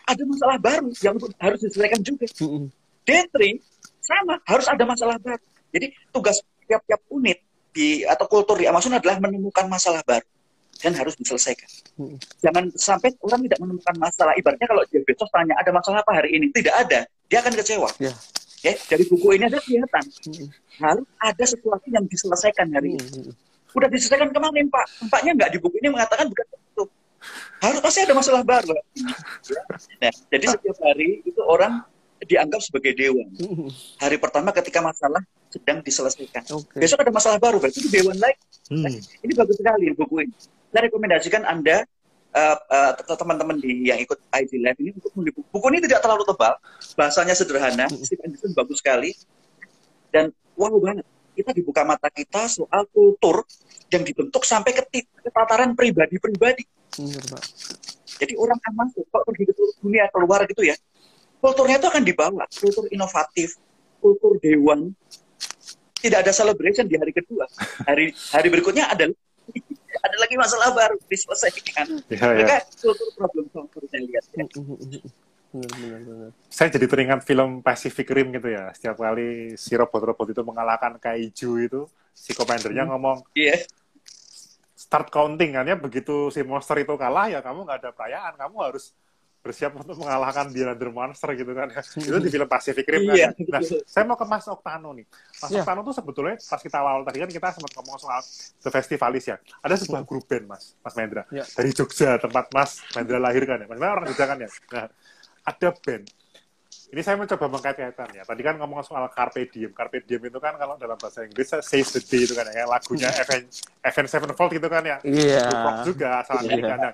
[0.06, 2.26] ada masalah baru yang harus diselesaikan juga.
[2.38, 2.70] Mm-mm.
[3.02, 3.58] D3
[4.00, 5.42] sama harus ada masalah baru.
[5.74, 10.26] Jadi tugas tiap-tiap unit di atau kultur di Amazon adalah menemukan masalah baru
[10.80, 11.68] dan harus diselesaikan.
[12.40, 14.32] Jangan sampai orang tidak menemukan masalah.
[14.34, 17.88] Ibaratnya kalau Jeff Bezos tanya ada masalah apa hari ini, tidak ada, dia akan kecewa.
[18.00, 18.14] Ya.
[18.60, 20.04] Ya, dari buku ini ada kelihatan
[20.80, 23.32] harus ada sesuatu yang diselesaikan hari ini.
[23.32, 23.32] Mm-mm.
[23.72, 26.84] Udah diselesaikan kemarin Pak, Paknya nggak di buku ini mengatakan bukan itu.
[27.60, 28.76] Harus pasti ada masalah baru.
[30.00, 31.84] Nah, jadi setiap hari itu orang
[32.24, 33.28] dianggap sebagai dewan.
[34.00, 35.20] Hari pertama ketika masalah
[35.52, 36.44] sedang diselesaikan.
[36.56, 36.80] Oke.
[36.80, 38.40] Besok ada masalah baru, berarti itu dewan lagi.
[38.72, 38.96] Hmm.
[38.96, 40.34] Ini bagus sekali buku ini.
[40.70, 41.84] Saya rekomendasikan Anda
[42.34, 45.48] uh, uh, teman-teman di yang ikut ID Live ini untuk membeli buku.
[45.50, 46.54] Buku ini tidak terlalu tebal,
[46.94, 49.10] bahasanya sederhana, Steve Anderson bagus sekali,
[50.14, 51.06] dan wow banget.
[51.30, 53.46] Kita dibuka mata kita soal kultur
[53.88, 56.66] yang dibentuk sampai ke, ke tataran pribadi-pribadi.
[58.20, 60.76] Jadi orang aman tuh, kalau pergi ke dunia keluar gitu ya,
[61.40, 63.56] kulturnya itu akan dibawa, kultur inovatif,
[64.02, 64.92] kultur dewan.
[66.00, 67.44] tidak ada celebration di hari kedua.
[67.84, 69.12] Hari hari berikutnya ada
[69.98, 71.86] ada lagi masalah baru diselesaikan.
[72.12, 72.46] Ya, ya.
[72.46, 74.24] Maka kultur problem solver saya lihat.
[74.34, 74.46] Ya.
[75.50, 76.30] Benar, benar, benar.
[76.46, 78.70] Saya jadi teringat film Pacific Rim gitu ya.
[78.70, 81.80] Setiap kali si robot-robot itu mengalahkan kaiju itu,
[82.14, 83.58] si komandernya ngomong, Iya.
[84.80, 88.56] start counting kan ya begitu si monster itu kalah ya kamu nggak ada perayaan kamu
[88.58, 88.90] harus
[89.40, 91.80] bersiap untuk mengalahkan the other monster gitu kan ya.
[91.80, 93.48] itu di film Pacific Rim kan Iya, ya.
[93.48, 95.64] nah saya mau ke Mas Oktano nih Mas Iya.
[95.64, 98.20] Oktano tuh sebetulnya pas kita awal tadi kan kita sempat ngomong soal
[98.60, 101.48] The Festivalis ya ada sebuah grup band Mas Mas Mendra Iya.
[101.48, 104.86] dari Jogja tempat Mas Mendra lahir kan ya Mas Mendra orang Jogja kan ya nah
[105.42, 106.04] ada band
[106.90, 108.26] ini saya mencoba mengkait-kaitan ya.
[108.26, 109.70] Tadi kan ngomong soal Carpe Diem.
[109.70, 112.52] Carpe Diem itu kan kalau dalam bahasa Inggris Save the Day itu kan ya.
[112.58, 115.46] Kayak lagunya Avenged Avenged Sevenfold gitu kan ya Iya.
[115.54, 116.50] rock juga asal Iya.
[116.50, 116.74] Amerika.
[116.74, 116.92] Nah,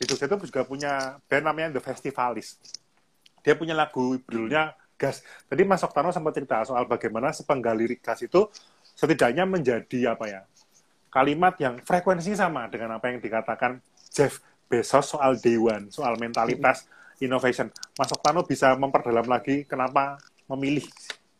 [0.00, 2.56] di Jogja itu juga punya band namanya The Festivalis.
[3.44, 5.24] Dia punya lagu judulnya Gas.
[5.48, 8.52] Tadi Mas Oktano sempat cerita soal bagaimana sepenggal lirik gas itu
[8.92, 10.40] setidaknya menjadi apa ya
[11.08, 13.80] kalimat yang frekuensinya sama dengan apa yang dikatakan
[14.12, 16.84] Jeff Bezos soal dewan, soal mentalitas
[17.16, 17.72] innovation.
[17.96, 20.20] Mas Oktano bisa memperdalam lagi kenapa
[20.52, 20.84] memilih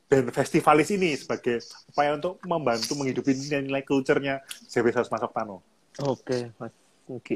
[0.09, 1.61] band festivalis ini sebagai
[1.93, 4.41] upaya untuk membantu menghidupi nilai kulturnya
[4.73, 5.61] Jeff Bezos Mas Oktano.
[6.01, 6.73] Oke, Mas.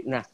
[0.08, 0.24] Nah,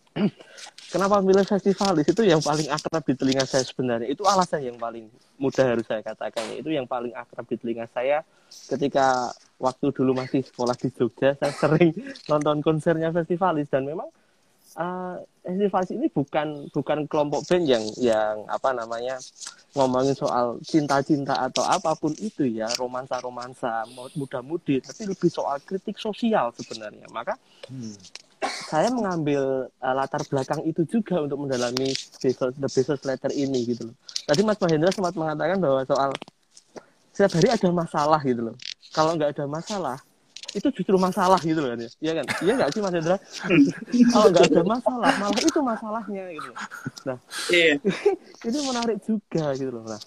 [0.92, 4.11] kenapa milih festivalis itu yang paling akrab di telinga saya sebenarnya.
[4.11, 5.07] Itu alasan yang paling
[5.38, 6.42] mudah harus saya katakan.
[6.59, 9.31] Itu yang paling akrab di telinga saya ketika
[9.62, 11.94] waktu dulu masih sekolah di Jogja, saya sering
[12.31, 14.11] nonton konsernya festivalis dan memang
[14.75, 19.23] eh, festivalis ini bukan bukan kelompok band yang yang apa namanya
[19.79, 23.87] ngomongin soal cinta-cinta atau apa pun itu ya romansa-romansa
[24.18, 27.38] muda-mudi tapi lebih soal kritik sosial sebenarnya maka
[28.40, 33.92] saya mengambil uh, latar belakang itu juga untuk mendalami Bezos, The Bezos Letter ini gitu
[33.92, 33.96] loh.
[34.24, 36.11] Tadi Mas Mahendra sempat mengatakan bahwa soal
[37.12, 38.57] setiap hari ada masalah gitu loh.
[38.96, 39.98] Kalau nggak ada masalah,
[40.57, 41.90] itu justru masalah gitu loh kan ya.
[42.00, 42.26] Iya kan?
[42.42, 43.16] Iya nggak sih Mas Hendra?
[44.14, 46.59] Kalau nggak ada masalah, malah itu masalahnya gitu loh.
[47.07, 47.18] Nah,
[47.53, 47.74] Iya.
[48.48, 49.85] ini menarik juga gitu loh.
[49.87, 50.00] Nah,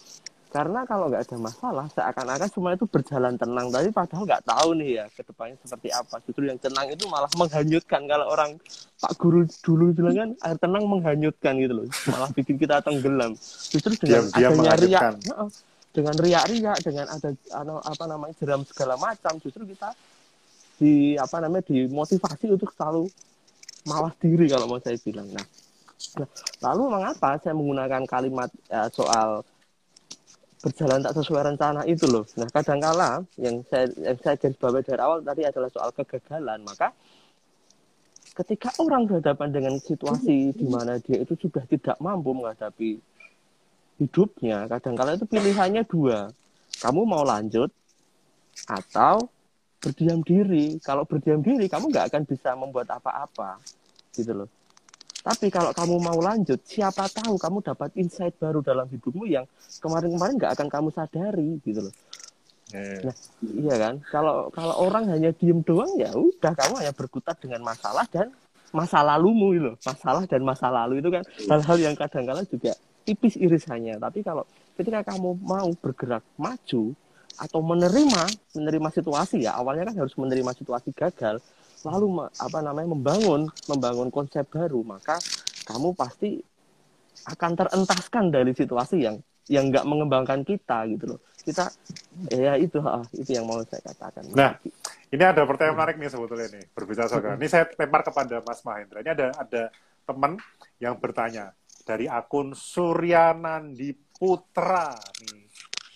[0.54, 3.74] karena kalau nggak ada masalah, seakan-akan semua itu berjalan tenang.
[3.74, 6.22] Tapi padahal nggak tahu nih ya ke depannya seperti apa.
[6.30, 8.06] Justru yang tenang itu malah menghanyutkan.
[8.06, 8.62] Kalau orang
[9.02, 11.86] Pak Guru dulu bilang kan, air tenang menghanyutkan gitu loh.
[12.14, 13.34] Malah bikin kita tenggelam.
[13.42, 15.04] Justru dengan Diam-diam adanya riak,
[15.90, 19.90] dengan riak-riak, dengan ada ano, apa namanya jeram segala macam, justru kita
[20.78, 23.10] di apa namanya dimotivasi untuk selalu
[23.90, 25.26] mawas diri kalau mau saya bilang.
[25.34, 25.46] Nah,
[26.20, 26.28] Nah,
[26.62, 29.42] lalu mengapa saya menggunakan kalimat eh, soal
[30.64, 32.24] berjalan tak sesuai rencana itu loh.
[32.40, 36.64] Nah, kadangkala yang saya yang saya garis bawahi dari awal tadi adalah soal kegagalan.
[36.64, 36.96] Maka
[38.32, 42.96] ketika orang berhadapan dengan situasi di mana dia itu sudah tidak mampu menghadapi
[44.00, 46.32] hidupnya, kadangkala itu pilihannya dua.
[46.80, 47.68] Kamu mau lanjut
[48.72, 49.28] atau
[49.84, 50.80] berdiam diri.
[50.80, 53.60] Kalau berdiam diri, kamu nggak akan bisa membuat apa-apa,
[54.16, 54.50] gitu loh.
[55.24, 59.48] Tapi kalau kamu mau lanjut, siapa tahu kamu dapat insight baru dalam hidupmu yang
[59.80, 61.96] kemarin-kemarin nggak akan kamu sadari, gitu loh.
[62.76, 63.96] Eh, Nah, iya kan?
[64.12, 68.36] Kalau kalau orang hanya diem doang ya udah kamu hanya berkutat dengan masalah dan
[68.76, 69.72] masa lalumu gitu.
[69.72, 69.76] loh.
[69.80, 72.76] Masalah dan masa lalu itu kan hal-hal yang kadang-kala juga
[73.08, 74.02] tipis irisannya.
[74.02, 74.44] Tapi kalau
[74.76, 76.98] ketika kamu mau bergerak maju
[77.34, 81.42] atau menerima menerima situasi ya awalnya kan harus menerima situasi gagal
[81.84, 85.20] lalu me- apa namanya membangun membangun konsep baru maka
[85.68, 86.40] kamu pasti
[87.24, 89.20] akan terentaskan dari situasi yang
[89.52, 91.68] yang nggak mengembangkan kita gitu loh kita
[92.32, 92.80] ya itu
[93.20, 94.56] itu yang mau saya katakan Nah,
[95.12, 99.04] ini ada pertanyaan menarik nih sebetulnya nih berbicara soal ini saya lempar kepada Mas Mahendra.
[99.04, 99.64] Ini ada ada
[100.08, 100.40] teman
[100.80, 101.52] yang bertanya
[101.84, 105.43] dari akun Suryanandi Putra nih.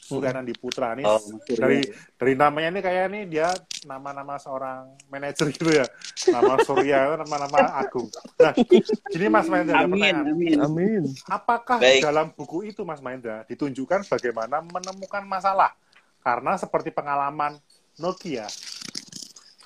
[0.07, 1.19] Suryanandi Putra nih Oh,
[1.59, 1.83] dari
[2.15, 3.51] dari namanya ini kayak ini dia
[3.83, 5.83] nama-nama seorang manajer gitu ya.
[6.31, 8.07] Nama Surya itu nama-nama Agung.
[8.39, 8.55] Nah,
[9.11, 10.31] ini Mas Mahendra ada Amin, pertanyaan.
[10.31, 10.57] amin.
[10.63, 12.07] amin Apakah Baik.
[12.07, 15.75] dalam buku itu, Mas Mahendra, ditunjukkan bagaimana menemukan masalah?
[16.23, 17.59] Karena seperti pengalaman
[17.99, 18.47] Nokia,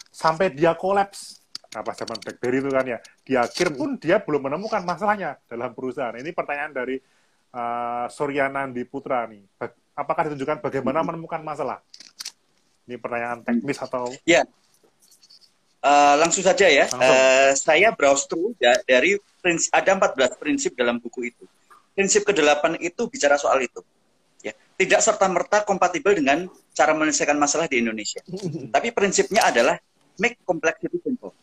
[0.09, 1.41] sampai dia kolaps,
[1.73, 5.73] nah pas zaman BlackBerry itu kan ya, di akhir pun dia belum menemukan masalahnya dalam
[5.73, 6.15] perusahaan.
[6.15, 6.95] Ini pertanyaan dari
[7.51, 9.43] uh, Suryanandi Putra nih.
[9.91, 11.83] Apakah ditunjukkan bagaimana menemukan masalah?
[12.87, 14.47] Ini pertanyaan teknis atau Ya.
[15.81, 16.85] Eh, langsung saja ya.
[16.93, 17.01] Langsung.
[17.01, 21.43] Eh, saya browse through da- dari prinsip, ada 14 prinsip dalam buku itu.
[21.97, 23.81] Prinsip ke-8 itu bicara soal itu.
[24.45, 28.21] Ya, tidak serta-merta kompatibel dengan cara menyelesaikan masalah di Indonesia.
[28.75, 29.77] Tapi prinsipnya adalah
[30.21, 31.33] make complexity simple.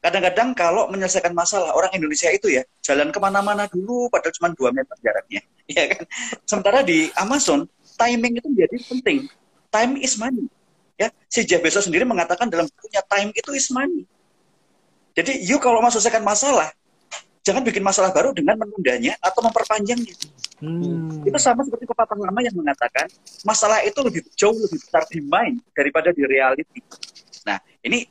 [0.00, 4.72] Kadang-kadang kalau menyelesaikan masalah orang Indonesia itu ya jalan ke mana-mana dulu padahal cuma 2
[4.72, 5.42] meter jaraknya,
[5.76, 6.02] ya kan?
[6.42, 9.18] Sementara di Amazon timing itu menjadi penting.
[9.70, 10.50] Time is money
[11.00, 14.04] Ya, si Jeff Bezos sendiri mengatakan dalam bukunya time itu is money.
[15.16, 16.68] Jadi you kalau mau selesaikan masalah,
[17.40, 20.12] jangan bikin masalah baru dengan menundanya atau memperpanjangnya.
[20.60, 21.24] Hmm.
[21.24, 23.08] Itu sama seperti pepatah lama yang mengatakan
[23.48, 26.84] masalah itu lebih jauh lebih besar di mind daripada di reality.
[27.48, 28.04] Nah, ini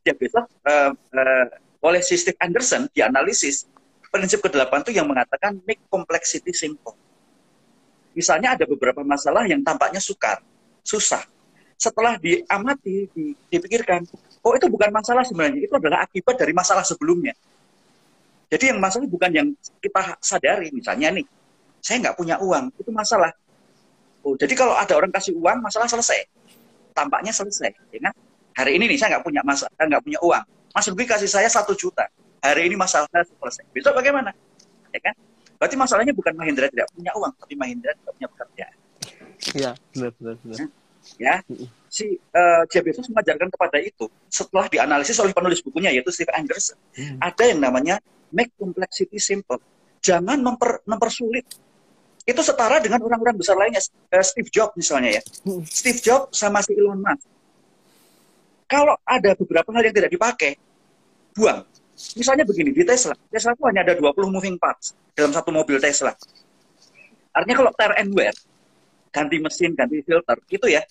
[0.00, 1.46] Jeff Bezos uh, uh,
[1.84, 3.68] oleh si Steve Anderson dianalisis
[4.10, 6.98] prinsip ke-8 itu yang mengatakan make complexity simple.
[8.12, 10.42] Misalnya ada beberapa masalah yang tampaknya sukar,
[10.82, 11.22] susah.
[11.80, 13.08] Setelah diamati,
[13.48, 14.04] dipikirkan,
[14.44, 17.32] oh itu bukan masalah sebenarnya, itu adalah akibat dari masalah sebelumnya.
[18.50, 21.24] Jadi yang masalah bukan yang kita sadari, misalnya nih,
[21.80, 23.32] saya nggak punya uang, itu masalah.
[24.20, 26.28] Oh, jadi kalau ada orang kasih uang, masalah selesai.
[26.92, 28.14] Tampaknya selesai, ya kan?
[28.58, 30.44] Hari ini nih saya nggak punya masalah, nggak punya uang.
[30.74, 32.04] Mas Rugi kasih saya satu juta.
[32.40, 33.64] Hari ini masalahnya selesai.
[33.72, 34.32] Besok bagaimana?
[34.90, 35.14] Ya kan?
[35.60, 38.76] Berarti masalahnya bukan Mahindra tidak punya uang, tapi Mahindra tidak punya pekerjaan.
[39.52, 40.68] Iya, benar, benar, benar.
[41.20, 41.34] Ya,
[41.88, 46.76] si uh, Jeff Bezos mengajarkan kepada itu setelah dianalisis oleh penulis bukunya yaitu Steve Anderson.
[46.96, 47.20] Hmm.
[47.20, 48.00] Ada yang namanya
[48.32, 49.60] make complexity simple.
[50.00, 51.44] Jangan memper, mempersulit.
[52.24, 55.22] Itu setara dengan orang-orang besar lainnya, uh, Steve Jobs misalnya ya.
[55.44, 55.60] Hmm.
[55.68, 57.26] Steve Jobs sama si Elon Musk.
[58.70, 60.54] Kalau ada beberapa hal yang tidak dipakai,
[61.34, 61.66] buang.
[62.16, 66.16] Misalnya begini, di Tesla, Tesla itu hanya ada 20 moving parts dalam satu mobil Tesla.
[67.30, 68.34] Artinya kalau tear and wear,
[69.12, 70.82] ganti mesin, ganti filter, itu ya,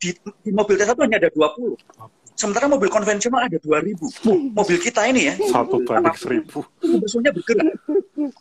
[0.00, 1.76] di, di mobil Tesla itu hanya ada 20.
[2.38, 3.98] Sementara mobil konvensional ada 2000.
[4.54, 5.34] Mobil kita ini ya.
[5.50, 6.62] Satu banding seribu.
[6.86, 7.74] Mesinnya bergerak.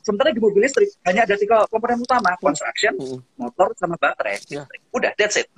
[0.05, 2.37] Sementara di mobil listrik hanya ada tiga komponen utama.
[2.37, 2.93] Construction,
[3.41, 4.37] motor, sama baterai.
[4.53, 4.69] Ya.
[4.93, 5.49] Udah, that's it.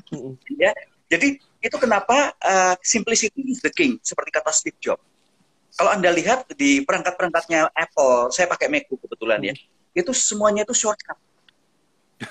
[0.55, 0.71] Ya.
[1.12, 3.99] Jadi itu kenapa uh, simplicity is the king.
[3.99, 5.03] Seperti kata Steve Jobs
[5.75, 9.55] kalau Anda lihat di perangkat-perangkatnya Apple, saya pakai MacBook kebetulan ya,
[9.93, 11.17] itu semuanya itu shortcut.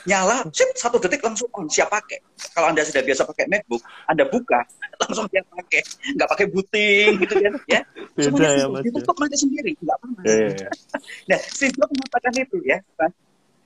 [0.05, 2.20] Nyala, sip, satu detik langsung on, siap pakai.
[2.53, 4.61] Kalau Anda sudah biasa pakai MacBook, Anda buka,
[5.01, 5.81] langsung siap pakai.
[6.12, 7.81] Nggak pakai booting gitu kan, ya.
[8.20, 9.20] Semuanya ya, ditutup ya.
[9.24, 10.20] mati sendiri, nggak apa-apa.
[10.29, 10.53] Yeah, yeah.
[10.53, 10.68] Iya.
[11.33, 12.79] nah, Steve Jobs mengatakan itu ya,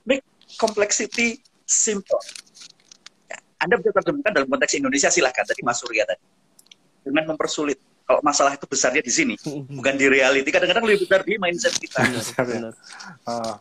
[0.06, 0.22] make
[0.62, 2.22] complexity simple.
[3.26, 6.22] Ya, Anda bisa terjemahkan dalam konteks Indonesia silahkan, tadi Mas Surya tadi.
[7.02, 9.34] Dengan mempersulit kalau masalah itu besarnya di sini,
[9.70, 10.48] bukan di reality.
[10.50, 12.02] Kadang-kadang lebih besar di mindset kita.
[12.42, 12.74] Benar.
[13.26, 13.54] Uh,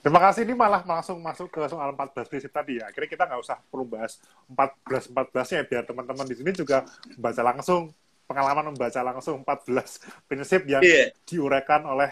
[0.00, 2.90] terima kasih ini malah langsung masuk ke soal 14 prinsip tadi ya.
[2.90, 4.18] Akhirnya kita nggak usah perlu bahas
[4.50, 6.86] 14 14 nya biar teman-teman di sini juga
[7.18, 7.80] membaca langsung
[8.26, 11.12] pengalaman membaca langsung 14 prinsip yang yeah.
[11.28, 12.08] diuraikan oleh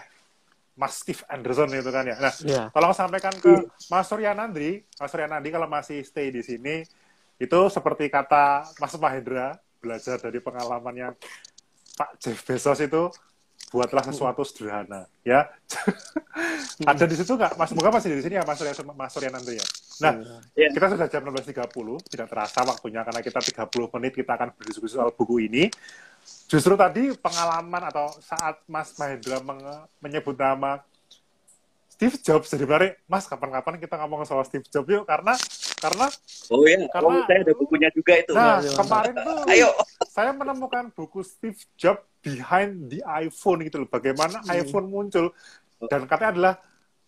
[0.77, 2.17] Mas Steve Anderson itu kan ya.
[2.17, 2.65] Nah, yeah.
[2.71, 6.85] tolong sampaikan ke Mas Suryanandri, Mas Suryanandri kalau masih stay di sini
[7.41, 11.17] itu seperti kata Mas Mahendra belajar dari pengalamannya
[11.97, 13.11] Pak Jeff Bezos itu
[13.71, 15.47] buatlah sesuatu sederhana ya.
[16.91, 17.55] Ada di situ nggak?
[17.55, 19.65] Mas semoga masih di sini ya mas Surya mas Surya nanti ya.
[20.03, 20.13] Nah
[20.57, 20.71] yeah.
[20.73, 25.13] kita sudah jam 16.30 tidak terasa waktunya karena kita 30 menit kita akan berdiskusi soal
[25.15, 25.69] buku ini.
[26.51, 29.39] Justru tadi pengalaman atau saat mas Mahendra
[30.03, 30.83] menyebut nama
[32.01, 32.97] Steve Jobs jadi menarik.
[33.05, 35.37] Mas kapan-kapan kita ngomong soal Steve Jobs yuk karena
[35.81, 36.07] karena
[36.53, 38.31] oh ya karena, oh, saya ada bukunya juga itu.
[38.37, 39.69] Nah kemarin tuh ayo.
[40.13, 43.89] saya menemukan buku Steve Jobs behind the iPhone gitu loh.
[43.89, 44.53] Bagaimana hmm.
[44.61, 45.33] iPhone muncul.
[45.81, 46.53] Dan katanya adalah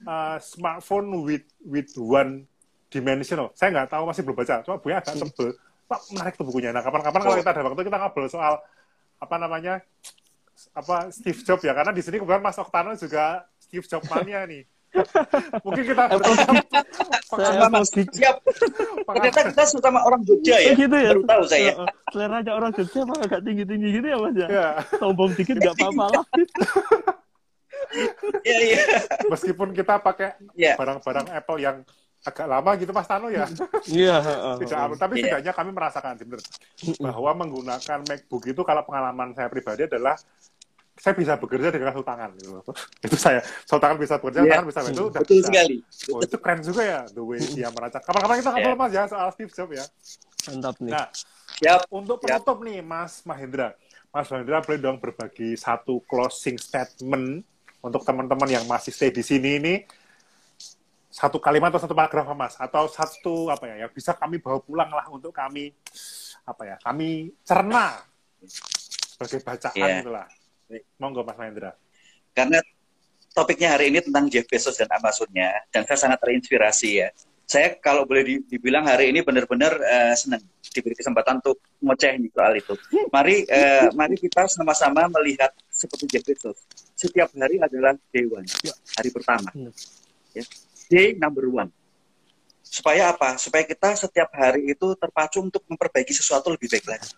[0.10, 2.50] uh, smartphone with with one
[2.90, 4.56] dimensional saya nggak tahu masih belum baca.
[4.66, 5.22] Cuma bukunya agak hmm.
[5.30, 5.50] tebel
[5.86, 6.70] pak menarik tuh bukunya.
[6.74, 7.24] Nah kapan-kapan oh.
[7.30, 8.54] kalau kita ada waktu kita ngobrol soal
[9.22, 9.86] apa namanya
[10.74, 11.78] apa Steve Jobs ya.
[11.78, 14.66] Karena di sini kebetulan Mas Oktano juga Steve Jobs mania nih
[15.66, 16.04] Mungkin kita
[17.62, 18.36] sama siap.
[19.10, 20.74] Ternyata kita sama orang Jogja ya.
[20.78, 21.12] Gitu ya.
[21.18, 21.74] Baru tahu saya.
[22.14, 24.48] Selera aja orang Jogja mah agak tinggi-tinggi gitu ya Mas ya.
[24.48, 24.68] Iya.
[25.02, 26.26] Sombong dikit nggak apa-apa lah.
[28.42, 28.82] Iya iya.
[29.30, 30.74] Meskipun kita pakai iya.
[30.74, 31.86] barang-barang Apple yang
[32.26, 33.46] agak lama gitu Mas Tano ya.
[33.86, 34.18] Iya.
[34.58, 35.38] Tidak uh, tapi yeah.
[35.38, 36.50] setidaknya kami merasakan sebenarnya
[36.98, 40.18] bahwa menggunakan MacBook itu kalau pengalaman saya pribadi adalah
[41.04, 42.64] saya bisa bekerja dengan satu tangan gitu.
[43.12, 44.52] itu saya satu tangan bisa bekerja yeah.
[44.56, 45.48] tangan bisa itu udah betul bisa.
[45.52, 45.78] sekali
[46.16, 48.80] oh, itu keren juga ya the way dia merancang kapan-kapan kita ngobrol yeah.
[48.80, 49.86] mas ya soal Steve Jobs ya
[50.48, 51.08] mantap nih nah
[51.60, 51.80] yep.
[51.92, 52.66] untuk penutup yep.
[52.72, 53.76] nih Mas Mahendra
[54.16, 57.44] Mas Mahendra boleh dong berbagi satu closing statement
[57.84, 59.76] untuk teman-teman yang masih stay di sini ini
[61.12, 64.88] satu kalimat atau satu paragraf mas atau satu apa ya yang bisa kami bawa pulang
[64.88, 65.76] lah untuk kami
[66.48, 68.00] apa ya kami cerna
[69.14, 70.00] sebagai bacaan yeah.
[70.00, 70.28] itulah
[70.98, 71.78] Monggo Mas Mahendra.
[72.34, 72.58] Karena
[73.34, 77.10] topiknya hari ini tentang Jeff Bezos dan Amazonnya, dan saya sangat terinspirasi ya.
[77.44, 80.42] Saya kalau boleh dibilang hari ini benar-benar uh, senang
[80.74, 82.74] diberi kesempatan untuk ngoceh soal itu.
[83.12, 86.58] Mari uh, mari kita sama-sama melihat seperti Jeff Bezos.
[86.96, 88.48] Setiap hari adalah day one,
[88.98, 89.52] hari pertama.
[90.34, 90.44] Ya.
[90.90, 91.70] Day number one.
[92.64, 93.38] Supaya apa?
[93.38, 97.12] Supaya kita setiap hari itu terpacu untuk memperbaiki sesuatu lebih baik lagi.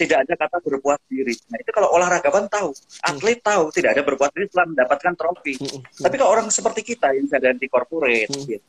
[0.00, 1.36] Tidak ada kata berpuas diri.
[1.52, 2.72] Nah itu kalau olahragawan tahu,
[3.04, 5.54] atlet tahu tidak ada berpuas diri setelah mendapatkan trofi.
[5.60, 5.80] Mm-mm.
[6.00, 8.48] Tapi kalau orang seperti kita yang sedang di corporate, Hmm.
[8.48, 8.64] gitu,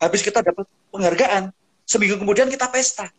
[0.00, 1.52] habis kita dapat penghargaan,
[1.84, 3.12] seminggu kemudian kita pesta.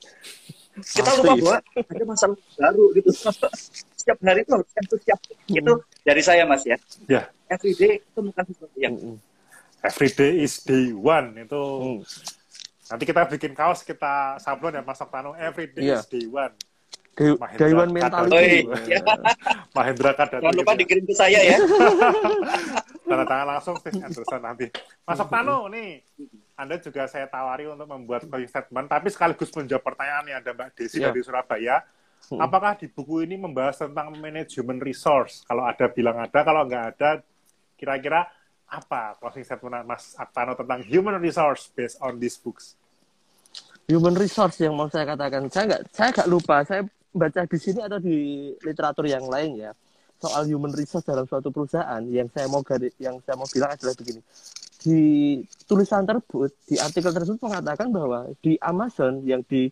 [0.74, 1.22] Kita Pasti.
[1.22, 3.10] lupa bahwa ada masalah baru gitu.
[4.02, 5.20] Setiap hari itu harus antusias.
[5.46, 6.76] Itu dari saya mas ya.
[7.06, 8.98] Ya, Everyday itu bukan sesuatu yang
[9.80, 12.02] every day is day one itu Mm.
[12.90, 16.02] nanti kita bikin kaos kita sablon ya Mas Oktano every day Iya.
[16.02, 16.52] is day one.
[17.14, 18.26] Daiwan Kadal.
[18.26, 18.66] mentality.
[18.66, 19.00] Oh, iya.
[19.78, 20.42] Mahendra Kadati.
[20.44, 21.58] jangan lupa gitu dikirim ke saya ya.
[23.14, 24.66] tanda tangan langsung Steve Anderson nanti.
[25.06, 26.02] Mas Oktano nih,
[26.58, 30.70] Anda juga saya tawari untuk membuat closing statement, tapi sekaligus menjawab pertanyaan yang ada Mbak
[30.74, 31.14] Desi Ya.
[31.14, 31.86] dari Surabaya.
[32.32, 32.40] Hmm.
[32.40, 35.44] Apakah di buku ini membahas tentang manajemen resource?
[35.46, 37.22] Kalau ada bilang ada, kalau nggak ada,
[37.78, 38.26] kira-kira
[38.66, 42.74] apa closing statement Mas Oktano tentang human resource based on these books?
[43.92, 46.82] Human resource yang mau saya katakan, saya nggak saya nggak lupa, saya
[47.14, 49.72] baca di sini atau di literatur yang lain ya?
[50.18, 53.96] Soal human resource dalam suatu perusahaan yang saya mau gari- yang saya mau bilang adalah
[53.96, 54.22] begini.
[54.84, 55.00] Di
[55.64, 59.72] tulisan tersebut di artikel tersebut mengatakan bahwa di Amazon yang di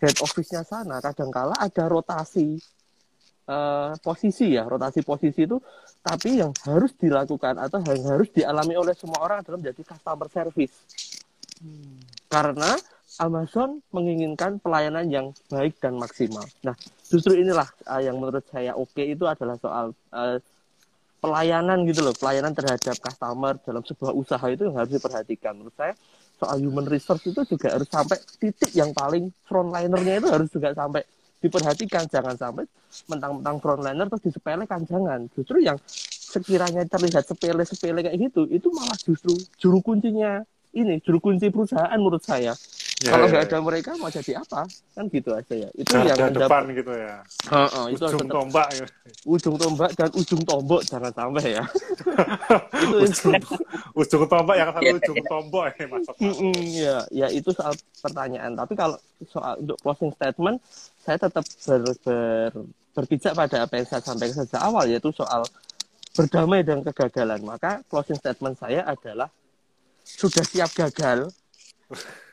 [0.00, 2.60] head office-nya sana kadangkala ada rotasi
[3.48, 4.68] eh, posisi ya.
[4.68, 5.56] Rotasi posisi itu
[6.00, 10.74] tapi yang harus dilakukan atau yang harus dialami oleh semua orang adalah menjadi customer service.
[12.28, 12.72] Karena
[13.18, 16.46] Amazon menginginkan pelayanan yang baik dan maksimal.
[16.62, 16.78] Nah,
[17.10, 20.38] justru inilah uh, yang menurut saya oke itu adalah soal uh,
[21.18, 25.58] pelayanan gitu loh, pelayanan terhadap customer dalam sebuah usaha itu yang harus diperhatikan.
[25.58, 25.98] Menurut saya
[26.40, 31.04] soal human resource itu juga harus sampai titik yang paling frontlinernya itu harus juga sampai
[31.40, 32.64] diperhatikan jangan sampai
[33.08, 35.76] mentang-mentang frontliner terus disepelekan jangan justru yang
[36.30, 40.44] sekiranya terlihat sepele-sepele kayak gitu itu malah justru juru kuncinya
[40.76, 42.52] ini juru kunci perusahaan menurut saya
[43.00, 43.48] Ya, kalau ya, nggak ya.
[43.48, 44.60] ada mereka mau jadi apa
[44.92, 47.16] kan gitu aja ya itu Garda yang depan gitu ya.
[47.48, 48.86] Heeh, itu harus Ujung tetap tombak ya.
[49.24, 51.64] ujung tombak dan ujung tombok jangan sampai ya
[52.84, 53.34] itu ujung,
[53.96, 56.28] ujung tombak yang satu Iya, ujung tombak ya Mas Oktano.
[56.28, 57.72] Mm-mm, ya ya itu soal
[58.04, 58.96] pertanyaan tapi kalau
[59.32, 60.56] soal untuk closing statement
[61.00, 62.50] saya tetap ber, ber,
[62.92, 65.48] berpijak pada apa yang saya sampaikan sejak awal yaitu soal
[66.12, 69.32] berdamai dengan kegagalan maka closing statement saya adalah
[70.04, 71.32] sudah siap gagal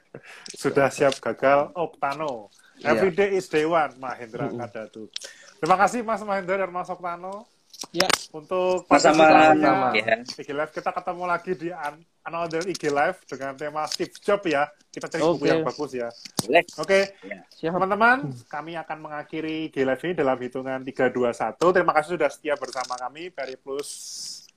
[0.51, 2.49] Sudah siap gagal Oktano.
[2.77, 2.93] Iya.
[2.93, 5.09] Every day is day one, Mahendra Kadatu.
[5.57, 7.45] Terima kasih Mas Mahendra dan Mas Oktano
[7.89, 9.93] ya untuk partisipasinya.
[9.93, 10.21] Ya.
[10.21, 14.65] IG Live kita ketemu lagi di an- another IG Live dengan tema Steve Jobs ya.
[14.89, 15.47] Kita cari buku Oke.
[15.47, 16.09] yang bagus ya.
[16.41, 16.63] Boleh.
[16.77, 17.39] Oke, Ya.
[17.49, 21.69] siap teman-teman, kami akan mengakhiri IG Live ini dalam hitungan 3, 2, 1.
[21.69, 23.89] Terima kasih sudah setia bersama kami, Peri Plus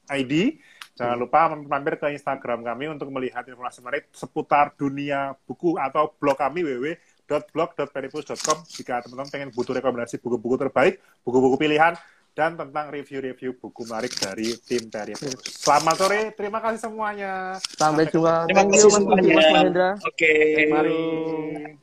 [0.09, 0.57] ID.
[1.01, 6.36] Jangan lupa mampir ke Instagram kami untuk melihat informasi menarik seputar dunia buku atau blog
[6.36, 11.96] kami www.blog.peripus.com jika teman-teman pengen butuh rekomendasi buku-buku terbaik, buku-buku pilihan,
[12.36, 15.64] dan tentang review-review buku menarik dari tim Peripus.
[15.64, 17.57] Selamat sore, terima kasih semuanya.
[17.57, 19.96] sampai jumpa Terima kasih semuanya.
[20.05, 20.32] Oke.
[20.68, 21.80] Mari.